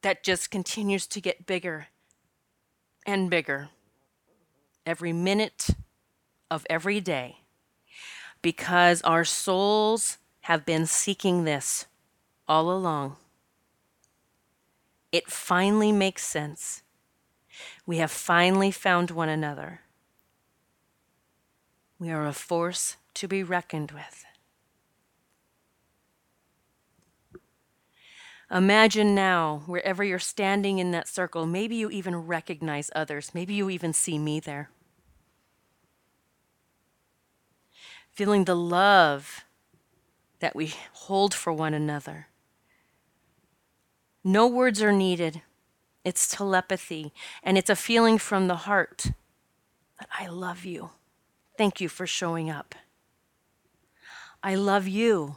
that 0.00 0.24
just 0.24 0.50
continues 0.50 1.06
to 1.06 1.20
get 1.20 1.46
bigger 1.46 1.88
and 3.06 3.28
bigger 3.28 3.68
every 4.86 5.12
minute 5.12 5.68
of 6.50 6.66
every 6.70 7.00
day 7.00 7.38
because 8.40 9.02
our 9.02 9.24
souls 9.24 10.18
have 10.42 10.64
been 10.64 10.86
seeking 10.86 11.44
this 11.44 11.86
all 12.48 12.70
along. 12.70 13.16
It 15.12 15.30
finally 15.30 15.92
makes 15.92 16.24
sense 16.24 16.82
we 17.86 17.98
have 17.98 18.10
finally 18.10 18.70
found 18.70 19.10
one 19.10 19.28
another. 19.28 19.80
We 21.98 22.10
are 22.10 22.26
a 22.26 22.32
force 22.32 22.96
to 23.14 23.28
be 23.28 23.42
reckoned 23.42 23.92
with. 23.92 24.24
Imagine 28.50 29.14
now, 29.14 29.62
wherever 29.64 30.04
you're 30.04 30.18
standing 30.18 30.78
in 30.78 30.90
that 30.90 31.08
circle, 31.08 31.46
maybe 31.46 31.76
you 31.76 31.88
even 31.88 32.16
recognize 32.16 32.90
others. 32.94 33.30
Maybe 33.32 33.54
you 33.54 33.70
even 33.70 33.94
see 33.94 34.18
me 34.18 34.40
there. 34.40 34.68
Feeling 38.10 38.44
the 38.44 38.56
love 38.56 39.44
that 40.40 40.54
we 40.54 40.74
hold 40.92 41.32
for 41.32 41.50
one 41.50 41.72
another. 41.72 42.26
No 44.22 44.46
words 44.46 44.82
are 44.82 44.92
needed. 44.92 45.40
It's 46.04 46.28
telepathy, 46.28 47.12
and 47.42 47.56
it's 47.56 47.70
a 47.70 47.76
feeling 47.76 48.18
from 48.18 48.48
the 48.48 48.56
heart 48.56 49.12
that 49.98 50.08
I 50.18 50.26
love 50.26 50.64
you. 50.64 50.90
Thank 51.56 51.80
you 51.80 51.88
for 51.88 52.06
showing 52.06 52.50
up. 52.50 52.74
I 54.42 54.56
love 54.56 54.88
you. 54.88 55.36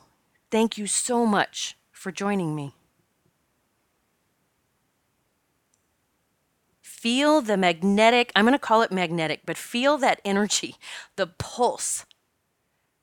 Thank 0.49 0.77
you 0.77 0.87
so 0.87 1.25
much 1.25 1.77
for 1.91 2.11
joining 2.11 2.55
me. 2.55 2.73
Feel 6.81 7.41
the 7.41 7.57
magnetic, 7.57 8.31
I'm 8.35 8.45
going 8.45 8.53
to 8.53 8.59
call 8.59 8.81
it 8.81 8.91
magnetic, 8.91 9.41
but 9.45 9.57
feel 9.57 9.97
that 9.99 10.21
energy, 10.25 10.77
the 11.15 11.27
pulse 11.27 12.05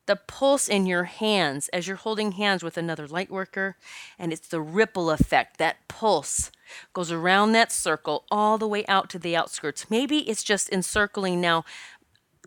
the 0.07 0.17
pulse 0.17 0.69
in 0.69 0.87
your 0.87 1.05
hands 1.05 1.69
as 1.69 1.87
you're 1.87 1.97
holding 1.97 2.33
hands 2.33 2.63
with 2.63 2.77
another 2.77 3.07
light 3.07 3.31
worker, 3.31 3.77
and 4.19 4.33
it's 4.33 4.49
the 4.49 4.61
ripple 4.61 5.11
effect. 5.11 5.59
That 5.59 5.87
pulse 5.89 6.51
goes 6.93 7.11
around 7.11 7.53
that 7.53 7.73
circle 7.73 8.25
all 8.31 8.59
the 8.59 8.69
way 8.69 8.85
out 8.87 9.11
to 9.11 9.19
the 9.19 9.37
outskirts. 9.37 9.91
Maybe 9.91 10.29
it's 10.29 10.43
just 10.43 10.71
encircling 10.71 11.41
now 11.41 11.65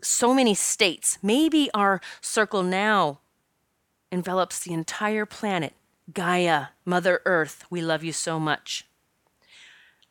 so 0.02 0.34
many 0.34 0.54
states. 0.54 1.18
Maybe 1.22 1.70
our 1.72 2.00
circle 2.20 2.62
now 2.62 3.20
envelops 4.12 4.60
the 4.60 4.72
entire 4.72 5.26
planet. 5.26 5.74
Gaia, 6.12 6.66
Mother 6.84 7.20
Earth, 7.24 7.64
we 7.70 7.82
love 7.82 8.04
you 8.04 8.12
so 8.12 8.38
much. 8.38 8.86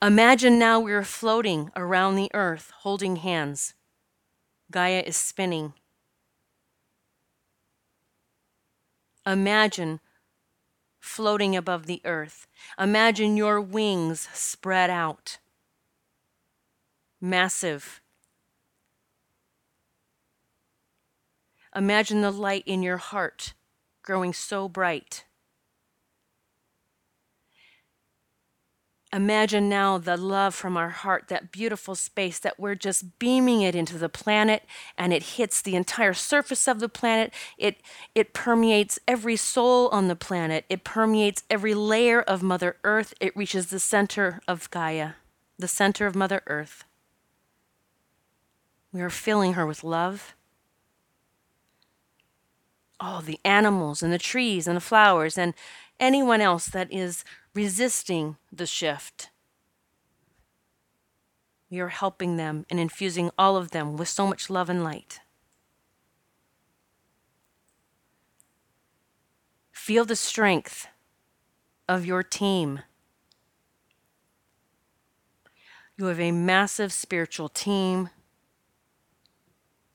Imagine 0.02 0.60
now 0.60 0.80
we're 0.80 1.04
floating 1.04 1.72
around 1.76 2.16
the 2.16 2.30
earth 2.34 2.72
holding 2.80 3.18
hands. 3.18 3.74
Gaia 4.72 5.02
is 5.06 5.16
spinning 5.16 5.74
Imagine 9.26 10.00
floating 11.06 11.56
above 11.56 11.86
the 11.86 12.02
earth. 12.04 12.48
Imagine 12.80 13.38
your 13.38 13.62
wings 13.62 14.28
spread 14.34 14.90
out, 14.90 15.38
massive. 17.22 18.02
Imagine 21.76 22.22
the 22.22 22.32
light 22.32 22.64
in 22.66 22.82
your 22.82 22.98
heart 22.98 23.54
growing 24.02 24.34
so 24.34 24.68
bright. 24.68 25.26
Imagine 29.16 29.70
now 29.70 29.98
the 29.98 30.18
love 30.18 30.54
from 30.54 30.76
our 30.76 30.90
heart, 30.90 31.30
that 31.30 31.50
beautiful 31.50 31.96
space 31.96 32.38
that 32.40 32.60
we're 32.60 32.76
just 32.76 33.18
beaming 33.18 33.62
it 33.62 33.74
into 33.74 33.98
the 33.98 34.10
planet 34.10 34.64
and 34.98 35.14
it 35.14 35.24
hits 35.24 35.62
the 35.62 35.78
entire 35.78 36.14
surface 36.14 36.68
of 36.68 36.82
the 36.82 36.90
planet. 36.90 37.34
It, 37.58 37.80
it 38.14 38.34
permeates 38.34 39.00
every 39.08 39.38
soul 39.38 39.88
on 39.88 40.10
the 40.10 40.18
planet. 40.18 40.66
It 40.68 40.84
permeates 40.84 41.44
every 41.50 41.74
layer 41.74 42.22
of 42.24 42.44
Mother 42.44 42.76
Earth. 42.84 43.14
It 43.22 43.38
reaches 43.38 43.68
the 43.68 43.80
center 43.80 44.42
of 44.50 44.70
Gaia, 44.70 45.12
the 45.58 45.70
center 45.70 46.08
of 46.08 46.16
Mother 46.16 46.42
Earth. 46.48 46.84
We 48.92 49.00
are 49.02 49.10
filling 49.10 49.54
her 49.54 49.66
with 49.66 49.82
love. 49.82 50.36
Oh, 53.00 53.22
the 53.22 53.40
animals 53.46 54.04
and 54.04 54.12
the 54.12 54.18
trees 54.18 54.68
and 54.68 54.76
the 54.76 54.82
flowers 54.82 55.38
and 55.38 55.54
anyone 56.02 56.42
else 56.42 56.66
that 56.66 56.92
is 56.92 57.24
resisting 57.56 58.36
the 58.52 58.68
shift. 58.68 59.30
We 61.72 61.80
are 61.80 61.88
helping 61.88 62.38
them 62.38 62.66
and 62.70 62.80
infusing 62.80 63.32
all 63.40 63.56
of 63.56 63.72
them 63.72 63.98
with 63.98 64.10
so 64.10 64.28
much 64.28 64.50
love 64.50 64.70
and 64.70 64.84
light. 64.84 65.22
Feel 69.72 70.06
the 70.06 70.16
strength 70.16 70.88
of 71.88 72.06
your 72.06 72.24
team. 72.24 72.82
You 75.98 76.06
have 76.06 76.20
a 76.20 76.32
massive 76.32 76.92
spiritual 76.92 77.50
team 77.50 78.10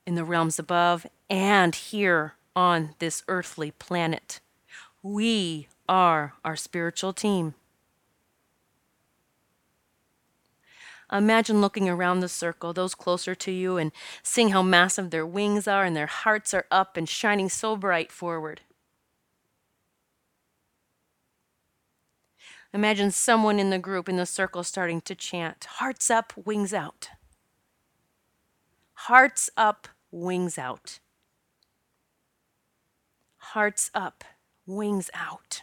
in 0.06 0.14
the 0.14 0.24
realms 0.24 0.58
above 0.58 1.06
and 1.28 1.74
here 1.74 2.34
on 2.56 2.94
this 3.00 3.22
earthly 3.28 3.70
planet. 3.72 4.40
We 5.02 5.68
are 5.90 6.34
our 6.44 6.54
spiritual 6.54 7.12
team. 7.12 7.54
Imagine 11.12 11.60
looking 11.60 11.88
around 11.88 12.20
the 12.20 12.28
circle, 12.28 12.72
those 12.72 12.94
closer 12.94 13.34
to 13.34 13.50
you, 13.50 13.76
and 13.76 13.90
seeing 14.22 14.50
how 14.50 14.62
massive 14.62 15.10
their 15.10 15.26
wings 15.26 15.66
are 15.66 15.84
and 15.84 15.96
their 15.96 16.06
hearts 16.06 16.54
are 16.54 16.66
up 16.70 16.96
and 16.96 17.08
shining 17.08 17.48
so 17.48 17.74
bright 17.74 18.12
forward. 18.12 18.60
Imagine 22.72 23.10
someone 23.10 23.58
in 23.58 23.70
the 23.70 23.78
group 23.80 24.08
in 24.08 24.16
the 24.16 24.26
circle 24.26 24.62
starting 24.62 25.00
to 25.00 25.16
chant, 25.16 25.64
Hearts 25.64 26.08
up, 26.08 26.32
wings 26.36 26.72
out. 26.72 27.08
Hearts 28.92 29.50
up, 29.56 29.88
wings 30.12 30.56
out. 30.56 31.00
Hearts 33.38 33.90
up, 33.92 34.22
wings 34.66 35.10
out. 35.14 35.62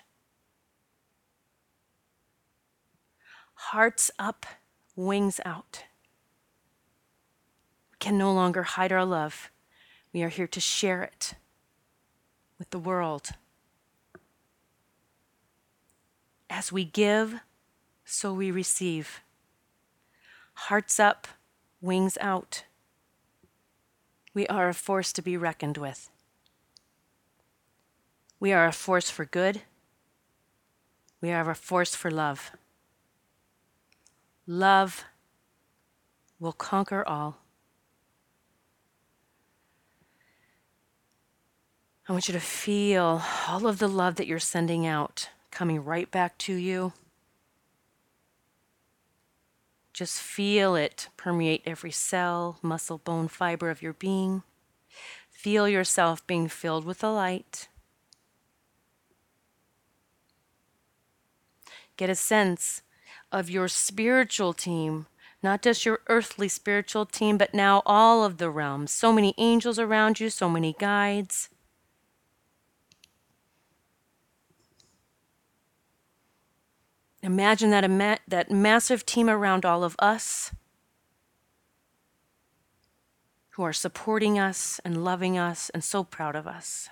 Hearts 3.71 4.09
up, 4.17 4.45
wings 4.95 5.41
out. 5.43 5.83
We 7.91 7.97
can 7.99 8.17
no 8.17 8.31
longer 8.31 8.63
hide 8.63 8.93
our 8.93 9.03
love. 9.03 9.51
We 10.13 10.23
are 10.23 10.29
here 10.29 10.47
to 10.47 10.61
share 10.61 11.03
it 11.03 11.33
with 12.57 12.69
the 12.69 12.79
world. 12.79 13.31
As 16.49 16.71
we 16.71 16.85
give, 16.85 17.41
so 18.05 18.33
we 18.33 18.51
receive. 18.51 19.19
Hearts 20.53 20.97
up, 20.97 21.27
wings 21.81 22.17
out. 22.21 22.63
We 24.33 24.47
are 24.47 24.69
a 24.69 24.73
force 24.73 25.11
to 25.11 25.21
be 25.21 25.35
reckoned 25.35 25.77
with. 25.77 26.09
We 28.39 28.53
are 28.53 28.65
a 28.65 28.71
force 28.71 29.09
for 29.09 29.25
good. 29.25 29.63
We 31.19 31.31
are 31.31 31.49
a 31.51 31.55
force 31.55 31.95
for 31.95 32.09
love. 32.09 32.51
Love 34.49 35.03
will 36.39 36.53
conquer 36.53 37.05
all. 37.05 37.39
I 42.07 42.13
want 42.13 42.29
you 42.29 42.33
to 42.33 42.39
feel 42.39 43.21
all 43.49 43.67
of 43.67 43.79
the 43.79 43.89
love 43.89 44.15
that 44.15 44.27
you're 44.27 44.39
sending 44.39 44.87
out 44.87 45.29
coming 45.51 45.83
right 45.83 46.09
back 46.09 46.37
to 46.39 46.53
you. 46.53 46.93
Just 49.91 50.21
feel 50.21 50.75
it 50.75 51.09
permeate 51.17 51.63
every 51.65 51.91
cell, 51.91 52.57
muscle, 52.61 52.99
bone, 52.99 53.27
fiber 53.27 53.69
of 53.69 53.81
your 53.81 53.93
being. 53.93 54.43
Feel 55.29 55.67
yourself 55.67 56.25
being 56.25 56.47
filled 56.47 56.85
with 56.85 56.99
the 56.99 57.09
light. 57.11 57.67
Get 61.97 62.09
a 62.09 62.15
sense 62.15 62.83
of 63.31 63.49
your 63.49 63.67
spiritual 63.67 64.53
team, 64.53 65.07
not 65.43 65.61
just 65.61 65.85
your 65.85 65.99
earthly 66.07 66.47
spiritual 66.47 67.05
team, 67.05 67.37
but 67.37 67.53
now 67.53 67.81
all 67.85 68.23
of 68.23 68.37
the 68.37 68.49
realms. 68.49 68.91
So 68.91 69.11
many 69.11 69.33
angels 69.37 69.79
around 69.79 70.19
you, 70.19 70.29
so 70.29 70.49
many 70.49 70.75
guides. 70.79 71.49
Imagine 77.21 77.71
that, 77.71 77.83
ima- 77.83 78.19
that 78.27 78.51
massive 78.51 79.05
team 79.05 79.29
around 79.29 79.65
all 79.65 79.83
of 79.83 79.95
us 79.99 80.51
who 83.51 83.63
are 83.63 83.73
supporting 83.73 84.37
us 84.37 84.79
and 84.85 85.03
loving 85.03 85.37
us 85.37 85.69
and 85.71 85.83
so 85.83 86.03
proud 86.03 86.35
of 86.35 86.45
us. 86.45 86.89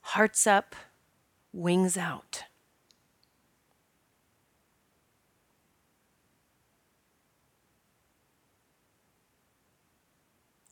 Hearts 0.00 0.46
up 0.46 0.74
wings 1.56 1.96
out. 1.96 2.44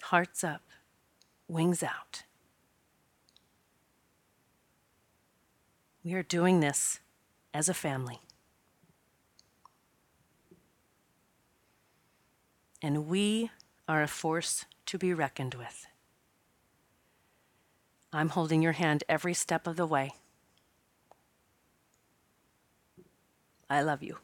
Hearts 0.03 0.45
up, 0.45 0.61
wings 1.49 1.83
out. 1.83 2.25
We 6.05 6.13
are 6.13 6.23
doing 6.23 6.61
this 6.61 7.01
as 7.55 7.71
a 7.71 7.75
family. 7.75 8.21
And 12.83 13.09
we 13.09 13.51
are 13.89 14.03
a 14.03 14.07
force 14.07 14.67
to 14.85 14.99
be 14.99 15.15
reckoned 15.15 15.55
with. 15.55 15.87
I'm 18.13 18.29
holding 18.29 18.61
your 18.61 18.73
hand 18.73 19.03
every 19.09 19.33
step 19.33 19.67
of 19.67 19.77
the 19.77 19.87
way. 19.87 20.13
I 23.69 23.83
love 23.83 24.03
you. 24.03 24.24